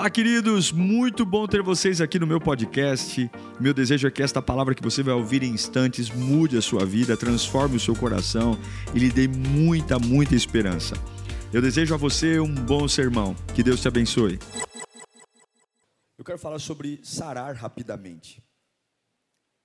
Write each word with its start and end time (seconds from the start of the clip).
Fala, 0.00 0.08
queridos! 0.08 0.72
Muito 0.72 1.26
bom 1.26 1.46
ter 1.46 1.60
vocês 1.60 2.00
aqui 2.00 2.18
no 2.18 2.26
meu 2.26 2.40
podcast. 2.40 3.30
Meu 3.60 3.74
desejo 3.74 4.08
é 4.08 4.10
que 4.10 4.22
esta 4.22 4.40
palavra 4.40 4.74
que 4.74 4.82
você 4.82 5.02
vai 5.02 5.12
ouvir 5.12 5.42
em 5.42 5.50
instantes 5.50 6.08
mude 6.08 6.56
a 6.56 6.62
sua 6.62 6.86
vida, 6.86 7.18
transforme 7.18 7.76
o 7.76 7.78
seu 7.80 7.94
coração 7.94 8.58
e 8.94 8.98
lhe 8.98 9.10
dê 9.10 9.28
muita, 9.28 9.98
muita 9.98 10.34
esperança. 10.34 10.94
Eu 11.52 11.60
desejo 11.60 11.92
a 11.92 11.98
você 11.98 12.40
um 12.40 12.54
bom 12.54 12.88
sermão. 12.88 13.34
Que 13.54 13.62
Deus 13.62 13.82
te 13.82 13.88
abençoe. 13.88 14.38
Eu 16.16 16.24
quero 16.24 16.38
falar 16.38 16.60
sobre 16.60 16.98
sarar 17.04 17.54
rapidamente. 17.54 18.42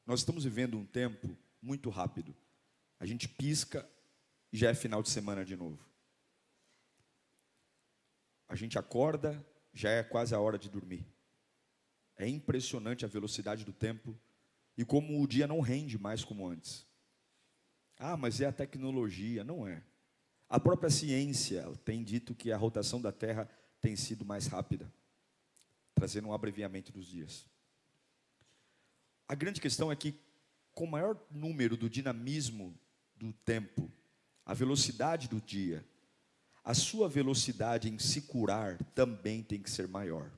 Nós 0.06 0.20
estamos 0.20 0.44
vivendo 0.44 0.78
um 0.78 0.86
tempo 0.86 1.30
muito 1.62 1.90
rápido. 1.90 2.36
A 3.00 3.06
gente 3.06 3.30
pisca 3.30 3.90
e 4.52 4.58
já 4.58 4.70
é 4.70 4.74
final 4.74 5.02
de 5.02 5.10
semana 5.10 5.46
de 5.46 5.56
novo. 5.56 5.80
A 8.50 8.56
gente 8.58 8.78
acorda, 8.78 9.42
já 9.76 9.90
é 9.90 10.02
quase 10.02 10.34
a 10.34 10.40
hora 10.40 10.58
de 10.58 10.70
dormir. 10.70 11.06
É 12.18 12.28
impressionante 12.28 13.04
a 13.04 13.10
velocidade 13.10 13.66
do 13.66 13.74
tempo 13.74 14.18
e 14.78 14.86
como 14.86 15.22
o 15.22 15.28
dia 15.28 15.46
não 15.46 15.60
rende 15.60 16.00
mais 16.00 16.24
como 16.24 16.48
antes. 16.48 16.88
Ah, 18.00 18.16
mas 18.16 18.40
é 18.40 18.46
a 18.46 18.54
tecnologia, 18.54 19.44
não 19.44 19.68
é. 19.68 19.84
A 20.48 20.60
própria 20.60 20.90
ciência 20.90 21.64
tem 21.84 22.04
dito 22.04 22.34
que 22.34 22.52
a 22.52 22.58
rotação 22.58 23.02
da 23.02 23.12
Terra 23.12 23.50
tem 23.82 23.96
sido 23.98 24.24
mais 24.24 24.48
rápida, 24.48 24.92
trazendo 25.94 26.30
um 26.30 26.34
abreviamento 26.34 26.92
dos 26.92 27.06
dias. 27.06 27.46
A 29.28 29.36
grande 29.36 29.60
questão 29.60 29.92
é 29.92 29.96
que, 29.96 30.16
com 30.74 30.86
o 30.86 30.90
maior 30.90 31.20
número 31.30 31.76
do 31.76 31.90
dinamismo 31.90 32.78
do 33.16 33.34
tempo, 33.34 33.92
a 34.46 34.54
velocidade 34.54 35.28
do 35.28 35.42
dia, 35.42 35.86
a 36.66 36.74
sua 36.74 37.08
velocidade 37.08 37.88
em 37.88 38.00
se 38.00 38.24
curar 38.24 38.84
também 38.96 39.44
tem 39.44 39.62
que 39.62 39.70
ser 39.70 39.88
maior. 39.88 40.32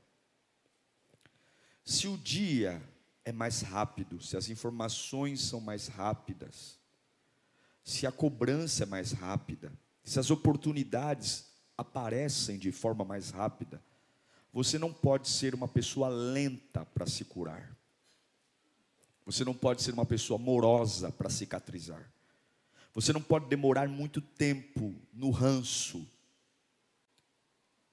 Se 1.86 2.06
o 2.06 2.18
dia 2.18 2.84
é 3.24 3.32
mais 3.32 3.62
rápido, 3.62 4.22
se 4.22 4.36
as 4.36 4.50
informações 4.50 5.40
são 5.40 5.62
mais 5.62 5.88
rápidas, 5.88 6.78
se 7.82 8.06
a 8.06 8.12
cobrança 8.12 8.84
é 8.84 8.86
mais 8.86 9.14
rápida, 9.14 9.72
se 10.04 10.20
as 10.20 10.30
oportunidades 10.30 11.46
aparecem 11.78 12.60
de 12.60 12.74
forma 12.74 13.06
mais 13.06 13.30
rápida, 13.30 13.82
você 14.52 14.78
não 14.78 14.92
pode 14.92 15.30
ser 15.30 15.56
uma 15.56 15.68
pessoa 15.68 16.10
lenta 16.10 16.84
para 16.84 17.06
se 17.06 17.24
curar. 17.24 17.74
Você 19.26 19.46
não 19.46 19.54
pode 19.54 19.82
ser 19.82 19.94
uma 19.94 20.06
pessoa 20.06 20.38
morosa 20.38 21.10
para 21.10 21.30
cicatrizar. 21.30 22.12
Você 22.94 23.14
não 23.14 23.22
pode 23.22 23.46
demorar 23.46 23.88
muito 23.88 24.20
tempo 24.20 24.94
no 25.14 25.30
ranço, 25.30 26.06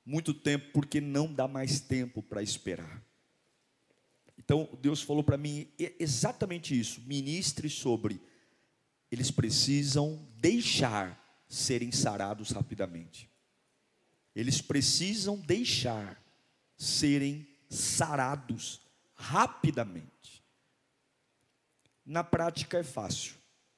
muito 0.04 0.34
tempo, 0.34 0.70
porque 0.72 1.00
não 1.00 1.32
dá 1.32 1.48
mais 1.48 1.80
tempo 1.80 2.22
para 2.22 2.42
esperar. 2.42 3.02
Então, 4.38 4.68
Deus 4.80 5.00
falou 5.00 5.24
para 5.24 5.38
mim 5.38 5.68
exatamente 5.98 6.78
isso: 6.78 7.00
ministre 7.06 7.70
sobre, 7.70 8.20
eles 9.10 9.30
precisam 9.30 10.28
deixar 10.36 11.44
serem 11.48 11.90
sarados 11.90 12.50
rapidamente. 12.50 13.30
Eles 14.34 14.60
precisam 14.60 15.38
deixar 15.38 16.20
serem 16.76 17.46
sarados 17.70 18.80
rapidamente. 19.14 20.42
Na 22.04 22.24
prática 22.24 22.78
é 22.78 22.82
fácil. 22.82 23.34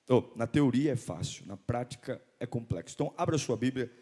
Oh, 0.09 0.25
na 0.35 0.47
teoria 0.47 0.93
é 0.93 0.97
fácil, 0.97 1.47
na 1.47 1.57
prática 1.57 2.21
é 2.41 2.47
complexo. 2.47 2.95
Então, 2.95 3.15
abra 3.17 3.39
sua 3.39 3.57
Bíblia 3.57 3.93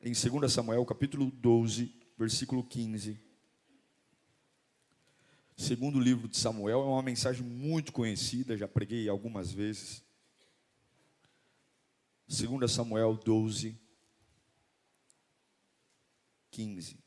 em 0.00 0.12
2 0.12 0.52
Samuel, 0.52 0.84
capítulo 0.86 1.30
12, 1.30 1.92
versículo 2.16 2.62
15. 2.62 3.20
Segundo 5.56 5.98
livro 5.98 6.28
de 6.28 6.36
Samuel, 6.36 6.80
é 6.80 6.84
uma 6.84 7.02
mensagem 7.02 7.44
muito 7.44 7.92
conhecida, 7.92 8.56
já 8.56 8.68
preguei 8.68 9.08
algumas 9.08 9.50
vezes. 9.50 10.04
2 12.28 12.70
Samuel 12.70 13.16
12, 13.16 13.76
15. 16.52 16.98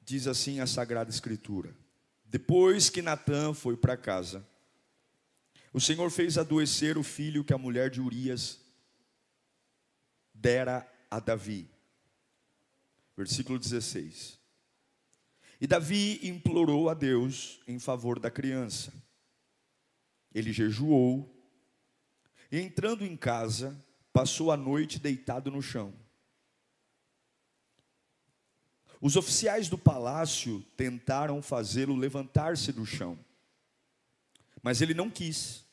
Diz 0.00 0.28
assim 0.28 0.60
a 0.60 0.66
Sagrada 0.66 1.10
Escritura: 1.10 1.76
Depois 2.24 2.88
que 2.88 3.02
Natã 3.02 3.52
foi 3.52 3.76
para 3.76 3.96
casa, 3.96 4.46
o 5.72 5.80
Senhor 5.80 6.08
fez 6.10 6.38
adoecer 6.38 6.96
o 6.96 7.02
filho 7.02 7.42
que 7.42 7.52
a 7.52 7.58
mulher 7.58 7.90
de 7.90 8.00
Urias 8.00 8.60
dera 10.40 10.86
a 11.10 11.20
Davi. 11.20 11.68
Versículo 13.16 13.58
16. 13.58 14.38
E 15.60 15.66
Davi 15.66 16.20
implorou 16.26 16.88
a 16.88 16.94
Deus 16.94 17.60
em 17.66 17.78
favor 17.78 18.18
da 18.18 18.30
criança. 18.30 18.92
Ele 20.34 20.52
jejuou, 20.52 21.32
e 22.52 22.60
entrando 22.60 23.04
em 23.04 23.16
casa, 23.16 23.82
passou 24.12 24.52
a 24.52 24.56
noite 24.56 24.98
deitado 24.98 25.50
no 25.50 25.62
chão. 25.62 25.94
Os 29.00 29.16
oficiais 29.16 29.68
do 29.68 29.76
palácio 29.76 30.64
tentaram 30.76 31.42
fazê-lo 31.42 31.94
levantar-se 31.94 32.72
do 32.72 32.84
chão, 32.86 33.18
mas 34.62 34.80
ele 34.80 34.94
não 34.94 35.10
quis 35.10 35.64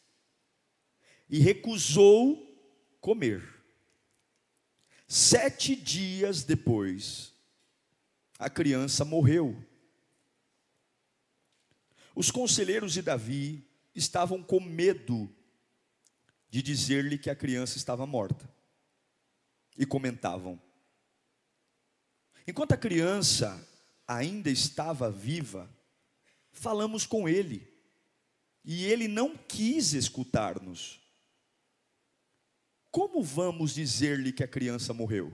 e 1.30 1.40
recusou 1.40 2.38
comer. 3.02 3.53
Sete 5.16 5.76
dias 5.76 6.42
depois, 6.42 7.36
a 8.40 8.50
criança 8.50 9.06
morreu. 9.06 9.64
Os 12.16 12.32
conselheiros 12.32 12.94
de 12.94 13.04
Davi 13.04 13.64
estavam 13.94 14.42
com 14.42 14.60
medo 14.60 15.32
de 16.50 16.64
dizer-lhe 16.64 17.20
que 17.20 17.30
a 17.30 17.36
criança 17.36 17.78
estava 17.78 18.08
morta. 18.08 18.52
E 19.78 19.86
comentavam: 19.86 20.60
Enquanto 22.48 22.72
a 22.72 22.78
criança 22.78 23.64
ainda 24.08 24.50
estava 24.50 25.12
viva, 25.12 25.70
falamos 26.52 27.06
com 27.06 27.30
ele, 27.30 27.72
e 28.66 28.84
ele 28.86 29.08
não 29.08 29.38
quis 29.38 29.94
escutar-nos. 29.94 31.03
Como 32.94 33.24
vamos 33.24 33.74
dizer-lhe 33.74 34.32
que 34.32 34.44
a 34.44 34.48
criança 34.48 34.94
morreu? 34.94 35.34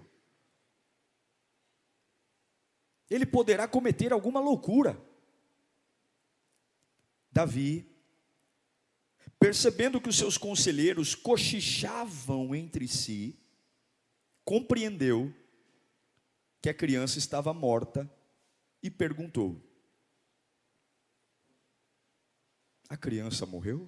Ele 3.10 3.26
poderá 3.26 3.68
cometer 3.68 4.14
alguma 4.14 4.40
loucura. 4.40 4.98
Davi, 7.30 7.86
percebendo 9.38 10.00
que 10.00 10.08
os 10.08 10.18
seus 10.18 10.38
conselheiros 10.38 11.16
cochichavam 11.16 12.56
entre 12.56 12.88
si, 12.88 13.38
compreendeu 14.46 15.36
que 16.62 16.70
a 16.70 16.74
criança 16.74 17.20
estava 17.20 17.54
morta 17.54 18.10
e 18.82 18.90
perguntou: 18.90 19.62
A 22.88 22.96
criança 22.96 23.46
morreu? 23.46 23.86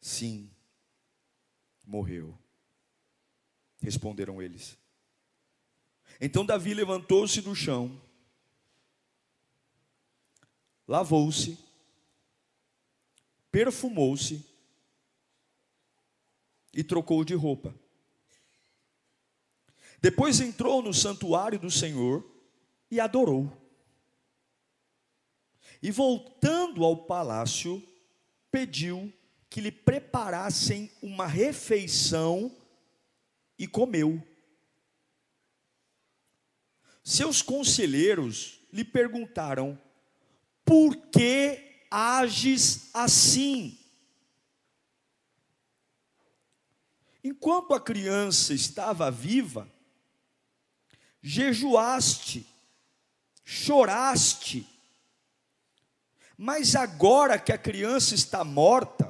Sim, 0.00 0.50
morreu. 1.90 2.38
Responderam 3.82 4.40
eles. 4.40 4.78
Então 6.20 6.46
Davi 6.46 6.72
levantou-se 6.72 7.40
do 7.40 7.54
chão, 7.54 8.00
lavou-se, 10.86 11.58
perfumou-se 13.50 14.44
e 16.72 16.84
trocou 16.84 17.24
de 17.24 17.34
roupa. 17.34 17.74
Depois 20.00 20.40
entrou 20.40 20.82
no 20.82 20.94
santuário 20.94 21.58
do 21.58 21.70
Senhor 21.70 22.24
e 22.90 23.00
adorou. 23.00 23.50
E 25.82 25.90
voltando 25.90 26.84
ao 26.84 27.04
palácio, 27.06 27.82
pediu 28.50 29.12
que 29.50 29.60
lhe 29.60 29.72
preparassem 29.72 30.88
uma 31.02 31.26
refeição 31.26 32.56
e 33.58 33.66
comeu. 33.66 34.24
Seus 37.02 37.42
conselheiros 37.42 38.60
lhe 38.72 38.84
perguntaram: 38.84 39.76
Por 40.64 40.96
que 40.96 41.82
ages 41.90 42.90
assim? 42.94 43.76
Enquanto 47.22 47.74
a 47.74 47.80
criança 47.80 48.54
estava 48.54 49.10
viva, 49.10 49.68
jejuaste, 51.20 52.46
choraste, 53.44 54.66
mas 56.38 56.74
agora 56.74 57.38
que 57.38 57.52
a 57.52 57.58
criança 57.58 58.14
está 58.14 58.42
morta, 58.42 59.09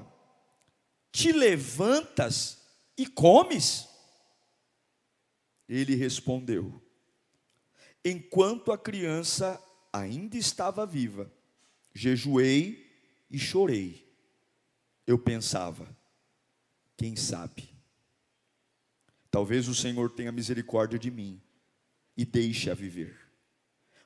te 1.12 1.32
levantas 1.32 2.60
e 2.96 3.06
comes? 3.06 3.88
Ele 5.68 5.94
respondeu: 5.94 6.82
Enquanto 8.04 8.72
a 8.72 8.78
criança 8.78 9.62
ainda 9.92 10.36
estava 10.36 10.86
viva, 10.86 11.32
jejuei 11.94 12.90
e 13.30 13.38
chorei. 13.38 14.08
Eu 15.06 15.18
pensava, 15.18 15.88
quem 16.96 17.16
sabe? 17.16 17.68
Talvez 19.30 19.68
o 19.68 19.74
Senhor 19.74 20.10
tenha 20.10 20.32
misericórdia 20.32 20.98
de 20.98 21.10
mim 21.10 21.40
e 22.16 22.24
deixe-a 22.24 22.74
viver. 22.74 23.16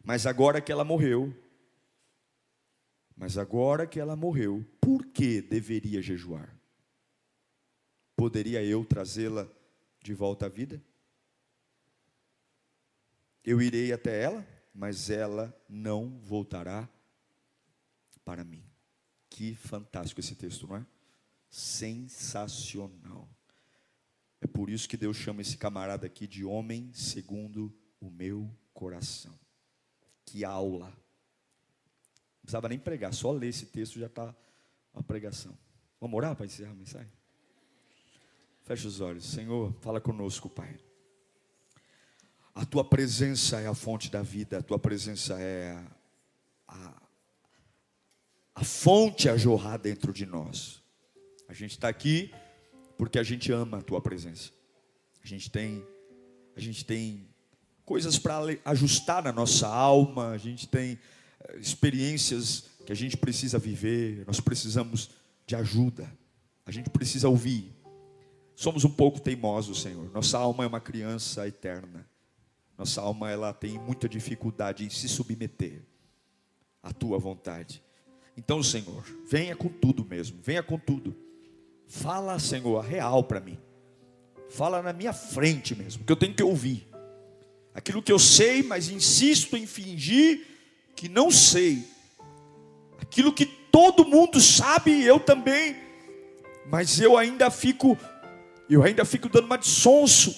Mas 0.03 0.27
agora 0.27 0.61
que 0.61 0.71
ela 0.71 0.85
morreu, 0.85 1.35
mas 3.17 3.39
agora 3.39 3.87
que 3.87 3.99
ela 3.99 4.15
morreu, 4.15 4.65
por 4.81 5.07
que 5.07 5.41
deveria 5.41 6.03
jejuar? 6.03 6.55
Poderia 8.17 8.63
eu 8.63 8.85
trazê-la 8.85 9.49
de 10.03 10.15
volta 10.15 10.47
à 10.47 10.49
vida? 10.49 10.83
Eu 13.45 13.61
irei 13.61 13.93
até 13.93 14.23
ela, 14.23 14.47
mas 14.75 15.11
ela 15.11 15.55
não 15.69 16.19
voltará 16.21 16.89
para 18.25 18.45
mim. 18.45 18.65
Que 19.29 19.55
fantástico 19.55 20.21
esse 20.21 20.35
texto, 20.35 20.67
não 20.67 20.77
é? 20.77 20.87
Sensacional. 21.51 23.29
É 24.41 24.47
por 24.47 24.71
isso 24.71 24.89
que 24.89 24.97
Deus 24.97 25.17
chama 25.17 25.43
esse 25.43 25.57
camarada 25.57 26.07
aqui 26.07 26.27
de 26.27 26.45
homem 26.45 26.93
segundo 26.93 27.75
o 28.01 28.11
meu 28.11 28.51
coração. 28.73 29.39
Que 30.25 30.45
aula. 30.45 30.87
Não 30.87 32.43
precisava 32.43 32.69
nem 32.69 32.79
pregar, 32.79 33.13
só 33.13 33.33
ler 33.33 33.49
esse 33.49 33.67
texto 33.67 33.99
já 33.99 34.07
está 34.07 34.35
uma 34.93 35.03
pregação. 35.03 35.57
Vamos 36.01 36.17
orar 36.17 36.37
para 36.37 36.47
encerrar 36.47 36.73
a 36.73 36.75
mensagem? 36.75 37.13
Feche 38.65 38.87
os 38.87 39.01
olhos. 39.01 39.27
Senhor, 39.27 39.75
fala 39.81 40.01
conosco, 40.01 40.49
Pai. 40.49 40.75
A 42.55 42.65
tua 42.65 42.83
presença 42.83 43.61
é 43.61 43.67
a 43.67 43.75
fonte 43.75 44.11
da 44.11 44.23
vida, 44.23 44.59
a 44.59 44.63
tua 44.63 44.79
presença 44.79 45.39
é 45.39 45.73
a, 46.67 46.75
a, 46.75 47.03
a 48.55 48.65
fonte 48.65 49.29
a 49.29 49.37
jorrar 49.37 49.79
dentro 49.79 50.15
de 50.15 50.25
nós. 50.25 50.83
A 51.47 51.53
gente 51.53 51.73
está 51.73 51.89
aqui 51.89 52.33
porque 52.97 53.19
a 53.19 53.23
gente 53.23 53.53
ama 53.53 53.79
a 53.79 53.83
tua 53.83 54.01
presença. 54.01 54.51
A 55.23 55.27
gente 55.27 55.51
tem, 55.51 55.85
a 56.57 56.61
gente 56.61 56.87
tem 56.87 57.29
coisas 57.85 58.19
para 58.19 58.39
ajustar 58.65 59.23
na 59.23 59.33
nossa 59.33 59.69
alma, 59.69 60.31
a 60.31 60.39
gente 60.39 60.67
tem 60.67 60.99
eh, 61.41 61.59
experiências 61.59 62.65
que 62.87 62.93
a 62.93 62.97
gente 62.97 63.17
precisa 63.17 63.59
viver, 63.59 64.25
nós 64.27 64.41
precisamos 64.41 65.11
de 65.47 65.55
ajuda, 65.55 66.11
a 66.65 66.71
gente 66.71 66.89
precisa 66.89 67.29
ouvir. 67.29 67.74
Somos 68.55 68.85
um 68.85 68.91
pouco 68.91 69.21
teimosos, 69.21 69.83
Senhor. 69.83 70.11
Nossa 70.13 70.39
alma 70.39 70.65
é 70.65 70.67
uma 70.67 70.81
criança 70.81 71.47
eterna. 71.47 72.09
Nossa 72.77 73.01
alma 73.01 73.31
ela 73.31 73.53
tem 73.53 73.79
muita 73.79 74.09
dificuldade 74.09 74.85
em 74.85 74.91
se 74.91 75.09
submeter 75.09 75.83
à 76.83 76.93
tua 76.93 77.19
vontade. 77.19 77.83
Então, 78.37 78.63
Senhor, 78.63 79.05
venha 79.29 79.55
com 79.55 79.69
tudo 79.69 80.05
mesmo, 80.05 80.39
venha 80.43 80.63
com 80.63 80.79
tudo. 80.79 81.17
Fala, 81.87 82.39
Senhor, 82.39 82.79
a 82.79 82.83
real 82.83 83.23
para 83.23 83.41
mim. 83.41 83.59
Fala 84.51 84.83
na 84.83 84.93
minha 84.93 85.13
frente 85.13 85.75
mesmo, 85.75 86.05
que 86.05 86.13
eu 86.13 86.17
tenho 86.17 86.35
que 86.35 86.43
ouvir. 86.43 86.89
Aquilo 87.73 88.03
que 88.03 88.13
eu 88.13 88.19
sei, 88.19 88.63
mas 88.63 88.89
insisto 88.89 89.57
em 89.57 89.67
fingir 89.67 90.47
que 90.95 91.09
não 91.09 91.31
sei. 91.31 91.85
Aquilo 93.01 93.33
que 93.33 93.47
todo 93.47 94.05
mundo 94.05 94.41
sabe, 94.41 95.03
eu 95.03 95.19
também, 95.19 95.77
mas 96.67 97.01
eu 97.01 97.17
ainda 97.17 97.51
fico 97.51 97.99
eu 98.69 98.83
ainda 98.83 99.05
fico 99.05 99.29
dando 99.29 99.45
uma 99.45 99.59
de 99.59 99.67
sonso 99.67 100.35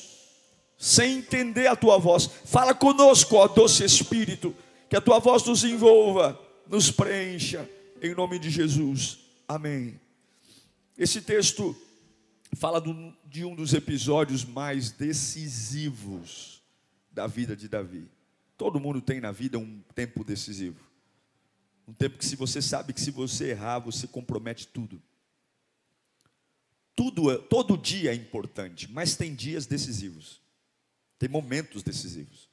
sem 0.78 1.18
entender 1.18 1.66
a 1.66 1.76
tua 1.76 1.98
voz. 1.98 2.26
Fala 2.44 2.74
conosco, 2.74 3.36
ó 3.36 3.48
doce 3.48 3.84
Espírito, 3.84 4.54
que 4.88 4.96
a 4.96 5.00
tua 5.00 5.18
voz 5.18 5.44
nos 5.44 5.64
envolva, 5.64 6.38
nos 6.66 6.90
preencha, 6.90 7.68
em 8.02 8.14
nome 8.14 8.38
de 8.38 8.50
Jesus. 8.50 9.18
Amém. 9.48 9.98
Esse 10.98 11.20
texto 11.20 11.76
fala 12.54 12.82
de 13.24 13.44
um 13.44 13.54
dos 13.54 13.74
episódios 13.74 14.44
mais 14.44 14.90
decisivos 14.90 16.62
da 17.10 17.26
vida 17.26 17.56
de 17.56 17.68
Davi. 17.68 18.08
Todo 18.56 18.80
mundo 18.80 19.00
tem 19.00 19.20
na 19.20 19.32
vida 19.32 19.58
um 19.58 19.80
tempo 19.94 20.24
decisivo. 20.24 20.80
Um 21.86 21.92
tempo 21.92 22.18
que 22.18 22.24
se 22.24 22.34
você 22.34 22.60
sabe 22.60 22.92
que 22.92 23.00
se 23.00 23.10
você 23.10 23.50
errar, 23.50 23.78
você 23.78 24.06
compromete 24.06 24.66
tudo. 24.66 25.00
Tudo, 26.96 27.38
todo 27.42 27.76
dia 27.76 28.10
é 28.10 28.14
importante, 28.14 28.90
mas 28.90 29.14
tem 29.14 29.34
dias 29.34 29.66
decisivos. 29.66 30.40
Tem 31.18 31.28
momentos 31.28 31.82
decisivos. 31.82 32.48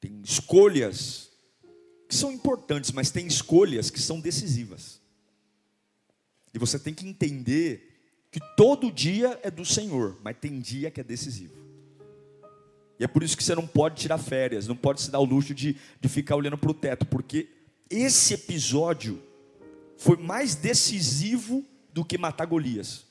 Tem 0.00 0.20
escolhas 0.24 1.30
que 2.08 2.16
são 2.16 2.32
importantes, 2.32 2.90
mas 2.90 3.10
tem 3.10 3.24
escolhas 3.26 3.88
que 3.88 4.00
são 4.00 4.20
decisivas. 4.20 5.00
E 6.52 6.58
você 6.58 6.76
tem 6.76 6.92
que 6.92 7.06
entender 7.06 7.88
que 8.32 8.40
todo 8.56 8.90
dia 8.90 9.38
é 9.44 9.50
do 9.50 9.64
Senhor, 9.64 10.18
mas 10.22 10.36
tem 10.38 10.60
dia 10.60 10.90
que 10.90 11.00
é 11.00 11.04
decisivo. 11.04 11.54
E 12.98 13.04
é 13.04 13.08
por 13.08 13.22
isso 13.22 13.36
que 13.36 13.44
você 13.44 13.54
não 13.54 13.66
pode 13.66 14.00
tirar 14.00 14.18
férias, 14.18 14.66
não 14.66 14.76
pode 14.76 15.02
se 15.02 15.10
dar 15.10 15.20
o 15.20 15.24
luxo 15.24 15.54
de, 15.54 15.76
de 16.00 16.08
ficar 16.08 16.34
olhando 16.34 16.58
para 16.58 16.70
o 16.70 16.74
teto, 16.74 17.06
porque 17.06 17.48
esse 17.88 18.34
episódio 18.34 19.22
foi 19.96 20.16
mais 20.16 20.54
decisivo 20.54 21.64
do 21.92 22.04
que 22.04 22.16
matar 22.18 22.46
Golias. 22.46 23.04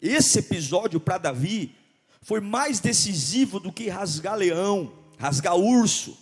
Esse 0.00 0.38
episódio 0.38 1.00
para 1.00 1.18
Davi 1.18 1.74
foi 2.22 2.40
mais 2.40 2.80
decisivo 2.80 3.58
do 3.58 3.72
que 3.72 3.88
rasgar 3.88 4.36
leão, 4.36 4.92
rasgar 5.18 5.56
urso. 5.56 6.16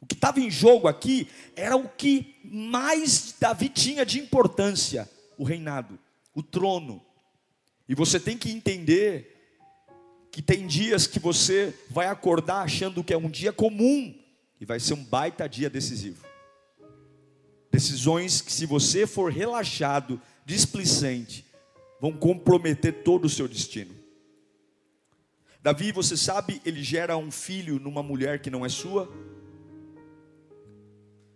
O 0.00 0.06
que 0.06 0.14
estava 0.14 0.40
em 0.40 0.50
jogo 0.50 0.86
aqui 0.86 1.28
era 1.56 1.76
o 1.76 1.88
que 1.88 2.36
mais 2.44 3.34
Davi 3.40 3.68
tinha 3.68 4.04
de 4.04 4.18
importância: 4.18 5.08
o 5.38 5.44
reinado, 5.44 5.98
o 6.34 6.42
trono. 6.42 7.00
E 7.88 7.94
você 7.94 8.18
tem 8.18 8.36
que 8.36 8.50
entender 8.50 9.30
que 10.30 10.42
tem 10.42 10.66
dias 10.66 11.06
que 11.06 11.20
você 11.20 11.72
vai 11.88 12.08
acordar 12.08 12.62
achando 12.62 13.04
que 13.04 13.12
é 13.12 13.16
um 13.16 13.30
dia 13.30 13.52
comum 13.52 14.14
e 14.60 14.64
vai 14.64 14.80
ser 14.80 14.94
um 14.94 15.04
baita 15.04 15.48
dia 15.48 15.70
decisivo. 15.70 16.24
Decisões 17.70 18.40
que, 18.40 18.52
se 18.52 18.66
você 18.66 19.06
for 19.06 19.32
relaxado, 19.32 20.20
displicente, 20.44 21.44
vão 22.00 22.12
comprometer 22.12 23.02
todo 23.02 23.24
o 23.24 23.30
seu 23.30 23.48
destino. 23.48 23.94
Davi, 25.62 25.92
você 25.92 26.16
sabe, 26.16 26.60
ele 26.64 26.82
gera 26.82 27.16
um 27.16 27.30
filho 27.30 27.80
numa 27.80 28.02
mulher 28.02 28.40
que 28.40 28.50
não 28.50 28.66
é 28.66 28.68
sua. 28.68 29.10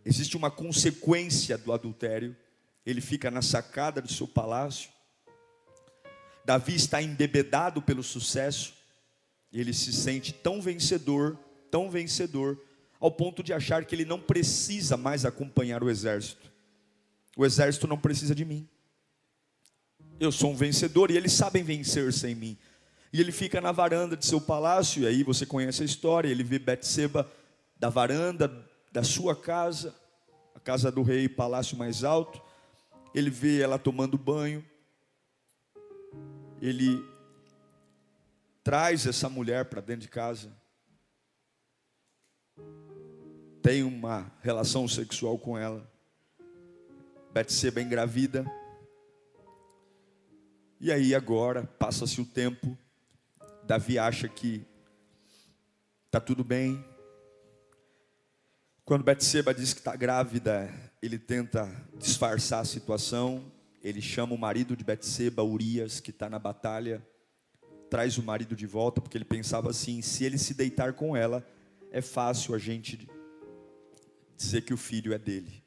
Existe 0.05 0.37
uma 0.37 0.51
consequência 0.51 1.57
do 1.57 1.73
adultério. 1.73 2.37
Ele 2.85 3.01
fica 3.01 3.31
na 3.31 3.41
sacada 3.41 4.03
do 4.03 4.13
seu 4.13 4.29
palácio. 4.29 4.91
Davi 6.45 6.75
está 6.75 7.03
embebedado 7.03 7.81
pelo 7.81 8.03
sucesso. 8.03 8.75
Ele 9.51 9.73
se 9.73 9.93
sente 9.95 10.33
tão 10.33 10.61
vencedor, 10.61 11.39
tão 11.71 11.91
vencedor, 11.91 12.63
ao 13.01 13.11
ponto 13.11 13.43
de 13.43 13.55
achar 13.55 13.85
que 13.85 13.95
ele 13.95 14.05
não 14.05 14.21
precisa 14.21 14.97
mais 14.97 15.25
acompanhar 15.25 15.83
o 15.83 15.89
exército. 15.89 16.53
O 17.37 17.47
exército 17.47 17.87
não 17.87 17.99
precisa 17.99 18.35
de 18.35 18.45
mim. 18.45 18.69
Eu 20.21 20.33
sou 20.33 20.51
um 20.51 20.57
vencedor 20.57 21.11
e 21.11 21.17
eles 21.17 21.33
sabem 21.33 21.63
vencer 21.63 22.13
sem 22.13 22.35
mim. 22.35 22.59
E 23.13 23.21
ele 23.21 23.31
fica 23.31 23.61
na 23.61 23.71
varanda 23.71 24.17
de 24.17 24.27
seu 24.27 24.41
palácio, 24.41 25.03
e 25.03 25.07
aí 25.07 25.23
você 25.23 25.47
conhece 25.47 25.83
a 25.83 25.87
história, 25.87 26.29
ele 26.29 26.43
vê 26.43 26.59
Betseba 26.59 27.31
da 27.79 27.89
varanda 27.89 28.53
da 28.93 29.03
sua 29.03 29.37
casa, 29.37 29.95
a 30.55 30.61
casa 30.61 30.91
do 30.91 31.03
rei, 31.03 31.29
palácio 31.29 31.77
mais 31.77 32.03
alto. 32.03 32.43
Ele 33.15 33.31
vê 33.31 33.61
ela 33.61 33.79
tomando 33.79 34.19
banho. 34.19 34.65
Ele 36.61 37.03
traz 38.65 39.07
essa 39.07 39.29
mulher 39.29 39.67
para 39.67 39.81
dentro 39.81 40.03
de 40.03 40.09
casa. 40.09 40.53
Tem 43.63 43.85
uma 43.85 44.31
relação 44.43 44.89
sexual 44.89 45.39
com 45.39 45.57
ela. 45.57 45.89
Betseba 47.33 47.81
engravida. 47.81 48.45
E 50.81 50.93
aí 50.93 51.13
agora 51.13 51.65
passa-se 51.77 52.21
o 52.21 52.25
tempo 52.25 52.79
Davi 53.65 53.99
acha 53.99 54.29
que 54.29 54.65
está 56.07 56.21
tudo 56.21 56.45
bem. 56.45 56.83
Quando 58.85 59.03
Betseba 59.03 59.53
diz 59.53 59.75
que 59.75 59.81
está 59.81 59.97
grávida, 59.97 60.73
ele 61.03 61.19
tenta 61.19 61.69
disfarçar 61.99 62.61
a 62.61 62.65
situação. 62.65 63.45
Ele 63.83 64.01
chama 64.01 64.35
o 64.35 64.39
marido 64.39 64.77
de 64.77 64.85
Betseba, 64.85 65.43
Urias, 65.43 65.99
que 65.99 66.11
está 66.11 66.31
na 66.31 66.39
batalha, 66.39 67.05
traz 67.91 68.17
o 68.17 68.23
marido 68.23 68.55
de 68.55 68.67
volta, 68.67 69.01
porque 69.01 69.19
ele 69.19 69.25
pensava 69.25 69.71
assim: 69.71 70.01
se 70.01 70.25
ele 70.25 70.39
se 70.39 70.55
deitar 70.55 70.93
com 70.93 71.17
ela, 71.17 71.45
é 71.91 72.01
fácil 72.01 72.55
a 72.55 72.59
gente 72.59 73.07
dizer 74.37 74.63
que 74.63 74.73
o 74.73 74.79
filho 74.79 75.13
é 75.13 75.19
dele. 75.19 75.63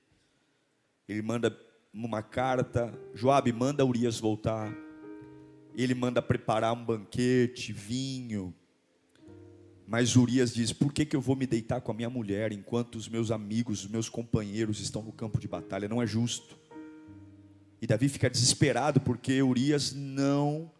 Ele 1.06 1.22
manda 1.22 1.56
uma 1.94 2.24
carta, 2.24 2.98
Joabe 3.14 3.52
manda 3.52 3.86
Urias 3.86 4.18
voltar 4.18 4.74
ele 5.76 5.94
manda 5.94 6.22
preparar 6.22 6.74
um 6.74 6.84
banquete, 6.84 7.72
vinho, 7.72 8.54
Mas 9.88 10.16
Urias 10.16 10.54
diz: 10.54 10.72
Por 10.72 10.94
que, 10.94 11.06
que 11.06 11.16
eu 11.16 11.22
vou 11.22 11.36
me 11.36 11.46
deitar 11.46 11.82
com 11.82 11.92
a 11.92 11.96
minha 11.96 12.10
mulher 12.10 12.52
enquanto 12.52 12.96
os 12.96 13.10
meus 13.10 13.30
amigos, 13.30 13.84
os 13.84 13.90
meus 13.90 14.08
companheiros 14.08 14.80
estão 14.80 15.02
no 15.02 15.12
campo 15.12 15.40
de 15.40 15.48
batalha? 15.48 15.90
Não 15.90 16.02
é 16.02 16.08
justo. 16.08 16.58
E 17.82 17.88
Davi 17.88 18.08
fica 18.08 18.30
desesperado 18.30 19.02
porque 19.02 19.42
Urias 19.42 19.92
não 19.94 20.72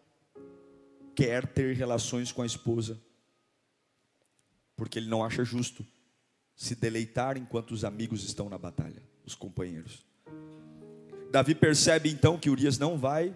quer 1.14 1.46
ter 1.46 1.76
relações 1.76 2.32
com 2.32 2.42
a 2.42 2.46
esposa, 2.46 2.98
porque 4.76 4.98
ele 4.98 5.08
não 5.08 5.24
acha 5.24 5.44
justo 5.44 5.84
se 6.54 6.74
deleitar 6.74 7.36
enquanto 7.36 7.72
os 7.72 7.84
amigos 7.84 8.24
estão 8.24 8.48
na 8.48 8.56
batalha, 8.56 9.02
os 9.26 9.34
companheiros. 9.34 10.06
Davi 11.30 11.54
percebe 11.54 12.08
então 12.10 12.38
que 12.38 12.48
Urias 12.48 12.78
não 12.78 12.96
vai, 12.96 13.34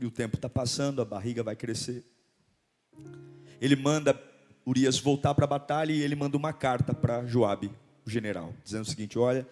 e 0.00 0.06
o 0.06 0.10
tempo 0.10 0.36
está 0.36 0.48
passando, 0.48 1.02
a 1.02 1.04
barriga 1.04 1.42
vai 1.42 1.54
crescer. 1.54 2.04
Ele 3.60 3.76
manda 3.76 4.18
Urias 4.66 4.98
voltar 4.98 5.34
para 5.34 5.44
a 5.44 5.48
batalha 5.48 5.92
e 5.92 6.00
ele 6.00 6.16
manda 6.16 6.36
uma 6.36 6.52
carta 6.52 6.94
para 6.94 7.24
Joabe, 7.26 7.70
o 8.06 8.10
general, 8.10 8.54
dizendo 8.64 8.82
o 8.82 8.88
seguinte: 8.88 9.18
Olha, 9.18 9.46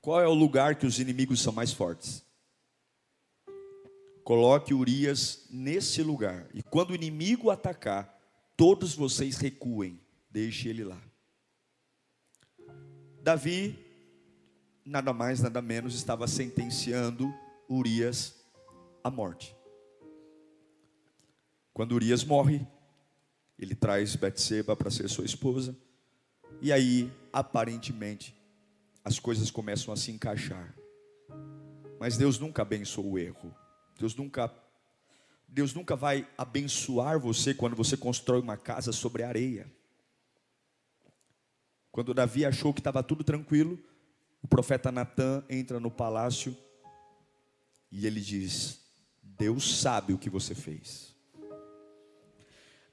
qual 0.00 0.20
é 0.20 0.26
o 0.26 0.34
lugar 0.34 0.76
que 0.76 0.86
os 0.86 0.98
inimigos 0.98 1.40
são 1.40 1.52
mais 1.52 1.72
fortes? 1.72 2.22
Coloque 4.22 4.74
Urias 4.74 5.46
nesse 5.50 6.02
lugar, 6.02 6.46
e 6.52 6.62
quando 6.62 6.90
o 6.90 6.94
inimigo 6.94 7.50
atacar, 7.50 8.14
todos 8.56 8.94
vocês 8.94 9.38
recuem, 9.38 9.98
deixe 10.30 10.68
ele 10.68 10.84
lá. 10.84 11.00
Davi, 13.22 13.78
nada 14.84 15.14
mais, 15.14 15.40
nada 15.40 15.62
menos, 15.62 15.94
estava 15.94 16.26
sentenciando 16.28 17.32
Urias 17.68 18.34
à 19.02 19.10
morte. 19.10 19.57
Quando 21.78 21.92
Urias 21.92 22.24
morre, 22.24 22.66
ele 23.56 23.72
traz 23.72 24.16
Betseba 24.16 24.74
para 24.74 24.90
ser 24.90 25.08
sua 25.08 25.24
esposa. 25.24 25.78
E 26.60 26.72
aí, 26.72 27.08
aparentemente, 27.32 28.34
as 29.04 29.20
coisas 29.20 29.48
começam 29.48 29.94
a 29.94 29.96
se 29.96 30.10
encaixar. 30.10 30.74
Mas 32.00 32.16
Deus 32.16 32.36
nunca 32.36 32.62
abençoa 32.62 33.06
o 33.06 33.16
erro. 33.16 33.54
Deus 33.96 34.16
nunca 34.16 34.52
Deus 35.46 35.72
nunca 35.72 35.94
vai 35.94 36.26
abençoar 36.36 37.16
você 37.16 37.54
quando 37.54 37.76
você 37.76 37.96
constrói 37.96 38.40
uma 38.40 38.56
casa 38.56 38.90
sobre 38.90 39.22
areia. 39.22 39.70
Quando 41.92 42.12
Davi 42.12 42.44
achou 42.44 42.74
que 42.74 42.80
estava 42.80 43.04
tudo 43.04 43.22
tranquilo, 43.22 43.78
o 44.42 44.48
profeta 44.48 44.90
Natan 44.90 45.44
entra 45.48 45.78
no 45.78 45.92
palácio 45.92 46.56
e 47.88 48.04
ele 48.04 48.20
diz: 48.20 48.80
Deus 49.22 49.78
sabe 49.78 50.12
o 50.12 50.18
que 50.18 50.28
você 50.28 50.56
fez. 50.56 51.16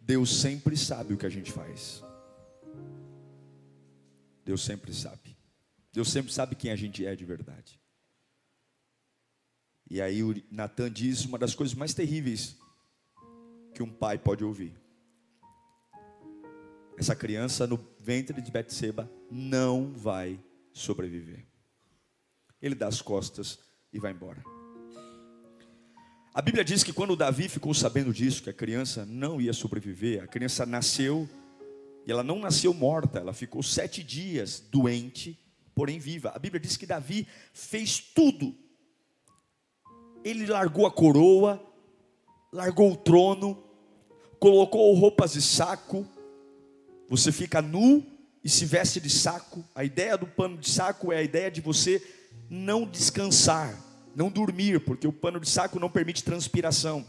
Deus 0.06 0.40
sempre 0.40 0.78
sabe 0.78 1.16
o 1.16 1.18
que 1.18 1.26
a 1.26 1.30
gente 1.30 1.52
faz. 1.52 2.04
Deus 4.46 4.64
sempre 4.64 4.94
sabe. 4.94 5.36
Deus 5.92 6.12
sempre 6.12 6.32
sabe 6.32 6.56
quem 6.56 6.70
a 6.72 6.76
gente 6.76 7.04
é 7.04 7.16
de 7.16 7.26
verdade. 7.26 7.82
E 9.90 10.00
aí 10.00 10.22
o 10.22 10.36
Natan 10.52 10.92
diz 10.92 11.26
uma 11.26 11.40
das 11.40 11.56
coisas 11.56 11.74
mais 11.74 11.96
terríveis 11.96 12.56
que 13.74 13.82
um 13.82 13.90
pai 13.90 14.20
pode 14.20 14.44
ouvir. 14.44 14.80
Essa 16.98 17.16
criança 17.16 17.66
no 17.66 17.84
ventre 18.00 18.40
de 18.42 18.52
Betseba 18.52 19.12
não 19.32 19.92
vai 19.92 20.40
sobreviver. 20.72 21.48
Ele 22.62 22.76
dá 22.76 22.88
as 22.88 23.02
costas 23.02 23.60
e 23.92 24.00
vai 24.00 24.12
embora. 24.12 24.55
A 26.36 26.42
Bíblia 26.42 26.66
diz 26.66 26.84
que 26.84 26.92
quando 26.92 27.16
Davi 27.16 27.48
ficou 27.48 27.74
sabendo 27.74 28.12
disso, 28.14 28.44
que 28.44 28.50
a 28.50 28.54
criança 28.54 29.06
não 29.06 29.40
ia 29.40 29.54
sobreviver, 29.54 30.22
a 30.22 30.28
criança 30.28 30.66
nasceu, 30.66 31.30
e 32.06 32.12
ela 32.12 32.24
não 32.24 32.40
nasceu 32.40 32.74
morta, 32.74 33.20
ela 33.20 33.32
ficou 33.32 33.64
sete 33.64 34.04
dias 34.04 34.60
doente, 34.70 35.40
porém 35.74 35.98
viva. 35.98 36.34
A 36.36 36.38
Bíblia 36.38 36.60
diz 36.60 36.76
que 36.76 36.86
Davi 36.86 37.26
fez 37.54 38.02
tudo. 38.02 38.54
Ele 40.26 40.46
largou 40.46 40.86
a 40.86 40.92
coroa, 40.92 41.66
largou 42.52 42.92
o 42.92 42.98
trono, 42.98 43.64
colocou 44.38 44.94
roupas 44.94 45.32
de 45.32 45.42
saco. 45.42 46.06
Você 47.08 47.32
fica 47.32 47.62
nu 47.62 48.06
e 48.44 48.50
se 48.50 48.66
veste 48.66 49.00
de 49.00 49.10
saco. 49.10 49.64
A 49.74 49.86
ideia 49.86 50.18
do 50.18 50.28
pano 50.28 50.58
de 50.58 50.70
saco 50.70 51.14
é 51.14 51.20
a 51.20 51.24
ideia 51.24 51.50
de 51.50 51.62
você 51.62 52.06
não 52.50 52.86
descansar 52.86 53.85
não 54.16 54.30
dormir, 54.30 54.80
porque 54.80 55.08
o 55.08 55.14
pano 55.14 55.40
de 55.40 55.50
saco 55.50 55.80
não 55.80 55.90
permite 55.90 56.24
transpiração. 56.24 57.06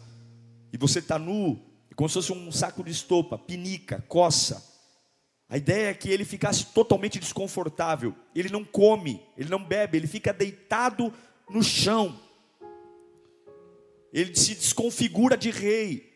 E 0.73 0.77
você 0.77 0.99
está 0.99 1.19
nu, 1.19 1.61
como 1.95 2.09
se 2.09 2.15
fosse 2.15 2.33
um 2.33 2.53
saco 2.53 2.85
de 2.85 2.91
estopa, 2.91 3.39
pinica, 3.39 4.05
coça. 4.09 4.63
A 5.49 5.57
ideia 5.57 5.89
é 5.91 5.95
que 5.95 6.11
ele 6.11 6.25
ficasse 6.25 6.67
totalmente 6.67 7.19
desconfortável. 7.19 8.15
Ele 8.35 8.51
não 8.51 8.65
come, 8.65 9.23
ele 9.37 9.49
não 9.49 9.65
bebe, 9.65 9.97
ele 9.97 10.07
fica 10.07 10.33
deitado 10.33 11.13
no 11.49 11.63
chão. 11.63 12.21
Ele 14.13 14.35
se 14.35 14.55
desconfigura 14.55 15.37
de 15.37 15.51
rei. 15.51 16.13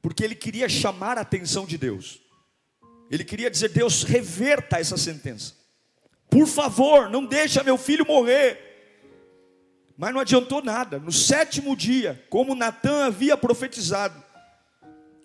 Porque 0.00 0.22
ele 0.22 0.34
queria 0.34 0.68
chamar 0.68 1.18
a 1.18 1.22
atenção 1.22 1.66
de 1.66 1.76
Deus. 1.76 2.20
Ele 3.10 3.24
queria 3.24 3.50
dizer: 3.50 3.70
Deus, 3.70 4.02
reverta 4.04 4.78
essa 4.78 4.96
sentença. 4.96 5.57
Por 6.30 6.46
favor, 6.46 7.08
não 7.08 7.24
deixa 7.24 7.62
meu 7.62 7.78
filho 7.78 8.06
morrer. 8.06 8.68
Mas 9.96 10.12
não 10.12 10.20
adiantou 10.20 10.62
nada. 10.62 10.98
No 10.98 11.10
sétimo 11.10 11.74
dia, 11.74 12.24
como 12.30 12.54
Natan 12.54 13.06
havia 13.06 13.36
profetizado, 13.36 14.22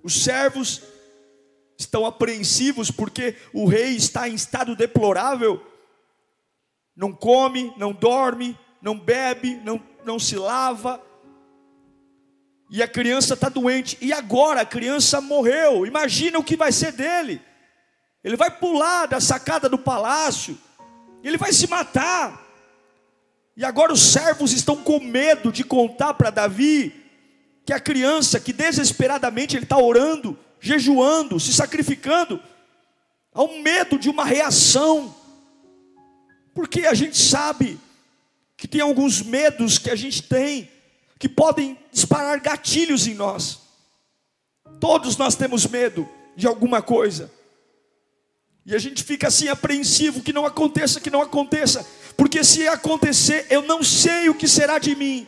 os 0.01 0.23
servos 0.23 0.81
estão 1.77 2.05
apreensivos 2.05 2.89
porque 2.89 3.35
o 3.53 3.65
rei 3.65 3.95
está 3.95 4.27
em 4.27 4.33
estado 4.33 4.75
deplorável. 4.75 5.63
Não 6.95 7.11
come, 7.11 7.73
não 7.77 7.91
dorme, 7.91 8.57
não 8.81 8.97
bebe, 8.97 9.55
não, 9.63 9.81
não 10.03 10.17
se 10.17 10.35
lava. 10.35 11.01
E 12.69 12.81
a 12.81 12.87
criança 12.87 13.35
está 13.35 13.49
doente. 13.49 13.97
E 14.01 14.11
agora 14.11 14.61
a 14.61 14.65
criança 14.65 15.21
morreu. 15.21 15.85
Imagina 15.85 16.39
o 16.39 16.43
que 16.43 16.55
vai 16.55 16.71
ser 16.71 16.93
dele. 16.93 17.41
Ele 18.23 18.37
vai 18.37 18.49
pular 18.49 19.05
da 19.05 19.19
sacada 19.19 19.67
do 19.67 19.77
palácio 19.77 20.57
ele 21.27 21.37
vai 21.37 21.53
se 21.53 21.67
matar. 21.67 22.41
E 23.55 23.63
agora 23.63 23.93
os 23.93 24.01
servos 24.01 24.51
estão 24.51 24.77
com 24.77 24.99
medo 24.99 25.51
de 25.51 25.63
contar 25.63 26.13
para 26.15 26.29
Davi 26.29 26.93
que 27.65 27.71
a 27.71 27.79
criança 27.79 28.39
que 28.39 28.51
desesperadamente 28.51 29.55
ele 29.55 29.63
está 29.63 29.77
orando, 29.77 30.37
jejuando, 30.59 31.39
se 31.39 31.53
sacrificando, 31.53 32.41
há 33.33 33.43
um 33.43 33.61
medo 33.61 33.97
de 33.97 34.09
uma 34.09 34.25
reação, 34.25 35.15
porque 36.53 36.85
a 36.85 36.93
gente 36.93 37.17
sabe 37.17 37.79
que 38.57 38.67
tem 38.67 38.81
alguns 38.81 39.21
medos 39.21 39.77
que 39.77 39.89
a 39.89 39.95
gente 39.95 40.23
tem 40.23 40.69
que 41.19 41.29
podem 41.29 41.77
disparar 41.91 42.41
gatilhos 42.41 43.07
em 43.07 43.13
nós. 43.13 43.59
Todos 44.79 45.15
nós 45.15 45.35
temos 45.35 45.65
medo 45.65 46.07
de 46.35 46.47
alguma 46.47 46.81
coisa. 46.81 47.31
E 48.65 48.73
a 48.73 48.79
gente 48.79 49.03
fica 49.03 49.27
assim 49.27 49.49
apreensivo 49.49 50.21
que 50.21 50.31
não 50.31 50.45
aconteça, 50.45 50.99
que 50.99 51.09
não 51.09 51.21
aconteça, 51.21 51.85
porque 52.15 52.43
se 52.43 52.67
acontecer, 52.67 53.45
eu 53.49 53.61
não 53.63 53.83
sei 53.83 54.29
o 54.29 54.35
que 54.35 54.47
será 54.47 54.79
de 54.79 54.95
mim. 54.95 55.27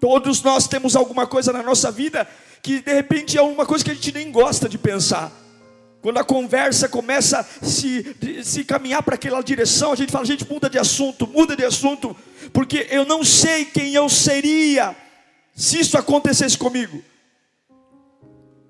Todos 0.00 0.42
nós 0.42 0.68
temos 0.68 0.94
alguma 0.94 1.26
coisa 1.26 1.52
na 1.52 1.62
nossa 1.62 1.90
vida 1.90 2.28
que 2.62 2.80
de 2.80 2.92
repente 2.92 3.38
é 3.38 3.42
uma 3.42 3.64
coisa 3.64 3.84
que 3.84 3.90
a 3.90 3.94
gente 3.94 4.12
nem 4.12 4.30
gosta 4.30 4.68
de 4.68 4.76
pensar. 4.76 5.32
Quando 6.00 6.18
a 6.18 6.24
conversa 6.24 6.88
começa 6.88 7.40
a 7.40 7.64
se, 7.64 8.16
se 8.44 8.64
caminhar 8.64 9.02
para 9.02 9.16
aquela 9.16 9.40
direção, 9.40 9.92
a 9.92 9.96
gente 9.96 10.12
fala, 10.12 10.24
a 10.24 10.26
gente 10.26 10.48
muda 10.48 10.70
de 10.70 10.78
assunto, 10.78 11.26
muda 11.26 11.56
de 11.56 11.64
assunto, 11.64 12.16
porque 12.52 12.86
eu 12.90 13.04
não 13.04 13.24
sei 13.24 13.64
quem 13.64 13.94
eu 13.94 14.08
seria 14.08 14.94
se 15.54 15.80
isso 15.80 15.98
acontecesse 15.98 16.56
comigo. 16.56 17.02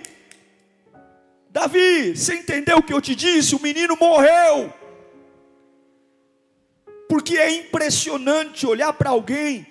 Davi, 1.50 2.16
você 2.16 2.34
entendeu 2.34 2.78
o 2.78 2.82
que 2.82 2.92
eu 2.92 3.00
te 3.00 3.16
disse? 3.16 3.54
O 3.54 3.60
menino 3.60 3.96
morreu. 3.96 4.72
Porque 7.08 7.36
é 7.36 7.50
impressionante 7.50 8.66
olhar 8.66 8.92
para 8.92 9.10
alguém 9.10 9.66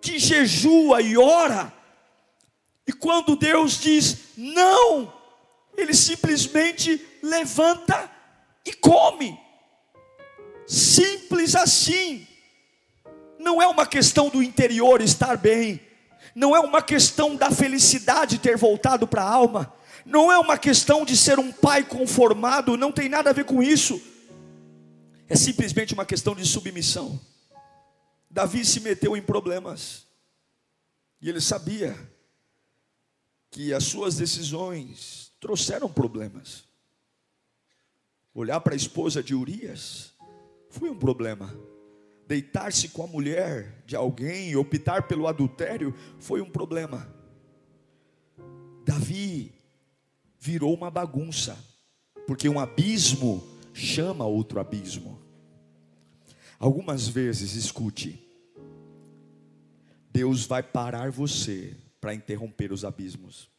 que 0.00 0.18
jejua 0.18 1.02
e 1.02 1.18
ora, 1.18 1.72
e 2.86 2.92
quando 2.92 3.34
Deus 3.34 3.80
diz 3.80 4.18
não, 4.36 5.12
ele 5.76 5.92
simplesmente 5.92 7.04
levanta 7.22 8.10
e 8.64 8.72
come. 8.72 9.38
Simples 10.66 11.54
assim. 11.54 12.26
Não 13.38 13.62
é 13.62 13.66
uma 13.66 13.86
questão 13.86 14.28
do 14.28 14.42
interior 14.42 15.00
estar 15.00 15.36
bem, 15.36 15.80
não 16.34 16.56
é 16.56 16.60
uma 16.60 16.82
questão 16.82 17.36
da 17.36 17.50
felicidade 17.50 18.38
ter 18.38 18.56
voltado 18.56 19.06
para 19.06 19.22
a 19.22 19.30
alma, 19.30 19.72
não 20.04 20.32
é 20.32 20.38
uma 20.38 20.58
questão 20.58 21.04
de 21.04 21.16
ser 21.16 21.38
um 21.38 21.52
pai 21.52 21.84
conformado, 21.84 22.76
não 22.76 22.90
tem 22.90 23.08
nada 23.08 23.30
a 23.30 23.32
ver 23.32 23.44
com 23.44 23.62
isso. 23.62 24.00
É 25.28 25.36
simplesmente 25.36 25.94
uma 25.94 26.04
questão 26.04 26.34
de 26.34 26.44
submissão. 26.46 27.20
Davi 28.30 28.64
se 28.64 28.80
meteu 28.80 29.16
em 29.16 29.22
problemas. 29.22 30.06
E 31.20 31.28
ele 31.28 31.40
sabia 31.40 31.96
que 33.50 33.72
as 33.72 33.84
suas 33.84 34.16
decisões 34.16 35.32
trouxeram 35.40 35.88
problemas. 35.88 36.65
Olhar 38.36 38.60
para 38.60 38.74
a 38.74 38.76
esposa 38.76 39.22
de 39.22 39.34
Urias 39.34 40.12
foi 40.68 40.90
um 40.90 40.98
problema. 40.98 41.58
Deitar-se 42.28 42.90
com 42.90 43.02
a 43.02 43.06
mulher 43.06 43.82
de 43.86 43.96
alguém, 43.96 44.54
optar 44.54 45.08
pelo 45.08 45.26
adultério, 45.26 45.94
foi 46.18 46.42
um 46.42 46.50
problema. 46.50 47.10
Davi 48.84 49.54
virou 50.38 50.74
uma 50.74 50.90
bagunça, 50.90 51.58
porque 52.26 52.46
um 52.46 52.60
abismo 52.60 53.42
chama 53.72 54.26
outro 54.26 54.60
abismo. 54.60 55.18
Algumas 56.58 57.08
vezes, 57.08 57.54
escute, 57.54 58.22
Deus 60.12 60.44
vai 60.44 60.62
parar 60.62 61.10
você 61.10 61.74
para 61.98 62.12
interromper 62.12 62.70
os 62.70 62.84
abismos. 62.84 63.55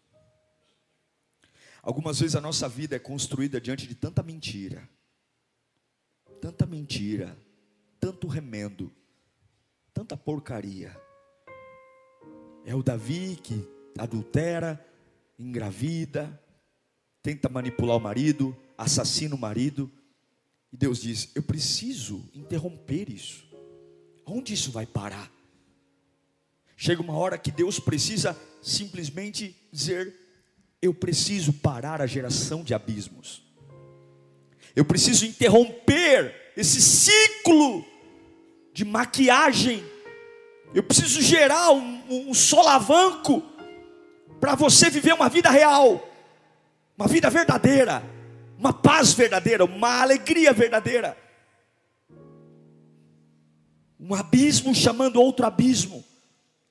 Algumas 1.88 2.20
vezes 2.20 2.36
a 2.36 2.42
nossa 2.42 2.68
vida 2.68 2.98
é 2.98 3.00
construída 3.00 3.62
diante 3.62 3.88
de 3.88 3.96
tanta 3.96 4.22
mentira, 4.22 4.90
tanta 6.42 6.66
mentira, 6.66 7.34
tanto 7.98 8.28
remendo, 8.28 8.92
tanta 9.94 10.18
porcaria. 10.18 10.94
É 12.66 12.76
o 12.76 12.84
Davi 12.84 13.40
que 13.42 13.66
adultera, 13.98 14.86
engravida, 15.40 16.38
tenta 17.24 17.48
manipular 17.48 17.96
o 17.96 18.02
marido, 18.02 18.54
assassina 18.78 19.34
o 19.34 19.40
marido. 19.40 19.90
E 20.74 20.76
Deus 20.76 21.02
diz: 21.02 21.32
Eu 21.36 21.44
preciso 21.44 22.30
interromper 22.34 23.10
isso. 23.10 23.48
Onde 24.26 24.54
isso 24.54 24.74
vai 24.74 24.86
parar? 24.86 25.32
Chega 26.76 27.02
uma 27.02 27.14
hora 27.14 27.38
que 27.38 27.50
Deus 27.50 27.80
precisa 27.80 28.38
simplesmente 28.62 29.56
dizer: 29.72 30.27
Eu 30.82 30.94
preciso 30.94 31.54
parar 31.54 32.02
a 32.02 32.08
geração 32.08 32.64
de 32.64 32.74
abismos. 32.74 33.44
Eu 34.76 34.86
preciso 34.86 35.26
interromper 35.26 36.54
esse 36.56 36.82
ciclo 36.82 37.86
de 38.74 38.86
maquiagem. 38.86 39.84
Eu 40.74 40.84
preciso 40.84 41.22
gerar 41.22 41.72
um, 41.72 42.30
um 42.30 42.34
solavanco 42.34 43.42
para 44.40 44.56
você 44.56 44.90
viver 44.90 45.14
uma 45.14 45.30
vida 45.30 45.50
real 45.50 46.08
uma 46.98 47.08
vida 47.08 47.30
verdadeira, 47.30 48.04
uma 48.58 48.74
paz 48.74 49.14
verdadeira, 49.14 49.64
uma 49.64 50.02
alegria 50.02 50.52
verdadeira. 50.52 51.16
Um 54.00 54.16
abismo 54.16 54.74
chamando 54.74 55.22
outro 55.22 55.46
abismo. 55.46 56.04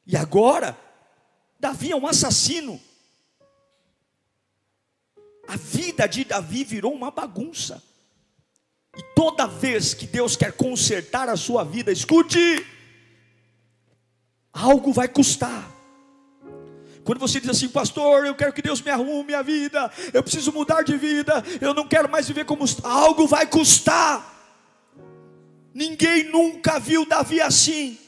E 0.04 0.16
agora, 0.16 0.76
Davi 1.60 1.92
é 1.92 1.96
um 1.96 2.06
assassino. 2.06 2.80
A 5.48 5.56
vida 5.56 6.06
de 6.06 6.24
Davi 6.24 6.64
virou 6.64 6.92
uma 6.92 7.10
bagunça. 7.10 7.82
E 8.96 9.02
toda 9.14 9.46
vez 9.46 9.92
que 9.94 10.06
Deus 10.06 10.36
quer 10.36 10.52
consertar 10.52 11.28
a 11.28 11.36
sua 11.36 11.62
vida, 11.64 11.92
escute, 11.92 12.64
algo 14.52 14.92
vai 14.92 15.06
custar. 15.06 15.70
Quando 17.04 17.20
você 17.20 17.38
diz 17.38 17.50
assim, 17.50 17.68
pastor, 17.68 18.26
eu 18.26 18.34
quero 18.34 18.52
que 18.52 18.62
Deus 18.62 18.80
me 18.80 18.90
arrume 18.90 19.32
a 19.32 19.42
vida, 19.42 19.92
eu 20.12 20.22
preciso 20.22 20.50
mudar 20.50 20.82
de 20.82 20.96
vida, 20.96 21.44
eu 21.60 21.72
não 21.72 21.86
quero 21.86 22.08
mais 22.08 22.26
viver 22.26 22.44
como 22.44 22.64
algo 22.82 23.28
vai 23.28 23.46
custar. 23.46 24.34
Ninguém 25.72 26.24
nunca 26.24 26.80
viu 26.80 27.06
Davi 27.06 27.40
assim. 27.40 27.98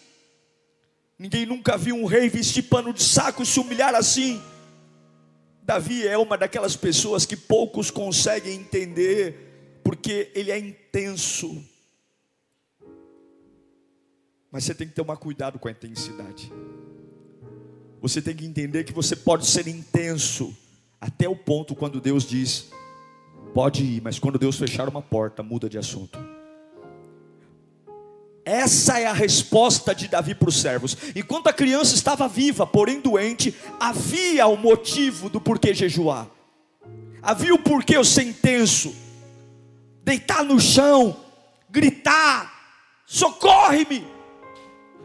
Ninguém 1.18 1.44
nunca 1.44 1.76
viu 1.76 1.94
um 1.96 2.06
rei 2.06 2.28
vestir 2.28 2.62
pano 2.62 2.92
de 2.92 3.02
saco 3.02 3.42
e 3.42 3.46
se 3.46 3.60
humilhar 3.60 3.94
assim. 3.94 4.42
Davi 5.68 6.08
é 6.08 6.16
uma 6.16 6.38
daquelas 6.38 6.74
pessoas 6.74 7.26
que 7.26 7.36
poucos 7.36 7.90
conseguem 7.90 8.54
entender, 8.54 9.80
porque 9.84 10.32
ele 10.34 10.50
é 10.50 10.58
intenso. 10.58 11.62
Mas 14.50 14.64
você 14.64 14.74
tem 14.74 14.88
que 14.88 14.94
tomar 14.94 15.18
cuidado 15.18 15.58
com 15.58 15.68
a 15.68 15.70
intensidade. 15.70 16.50
Você 18.00 18.22
tem 18.22 18.34
que 18.34 18.46
entender 18.46 18.84
que 18.84 18.94
você 18.94 19.14
pode 19.14 19.46
ser 19.46 19.68
intenso 19.68 20.56
até 20.98 21.28
o 21.28 21.36
ponto 21.36 21.74
quando 21.74 22.00
Deus 22.00 22.24
diz: 22.24 22.70
pode 23.52 23.84
ir, 23.84 24.00
mas 24.00 24.18
quando 24.18 24.38
Deus 24.38 24.56
fechar 24.56 24.88
uma 24.88 25.02
porta, 25.02 25.42
muda 25.42 25.68
de 25.68 25.76
assunto. 25.76 26.18
Essa 28.48 28.98
é 28.98 29.06
a 29.06 29.12
resposta 29.12 29.94
de 29.94 30.08
Davi 30.08 30.34
para 30.34 30.48
os 30.48 30.58
servos. 30.60 30.96
Enquanto 31.14 31.48
a 31.48 31.52
criança 31.52 31.94
estava 31.94 32.26
viva, 32.26 32.66
porém 32.66 32.98
doente, 32.98 33.54
havia 33.78 34.46
o 34.46 34.56
motivo 34.56 35.28
do 35.28 35.38
porquê 35.38 35.74
jejuar. 35.74 36.26
Havia 37.20 37.54
o 37.54 37.58
porquê 37.58 37.96
eu 37.96 38.04
ser 38.04 38.22
intenso. 38.22 38.96
Deitar 40.02 40.42
no 40.42 40.58
chão, 40.58 41.14
gritar: 41.68 42.50
socorre-me 43.04 44.06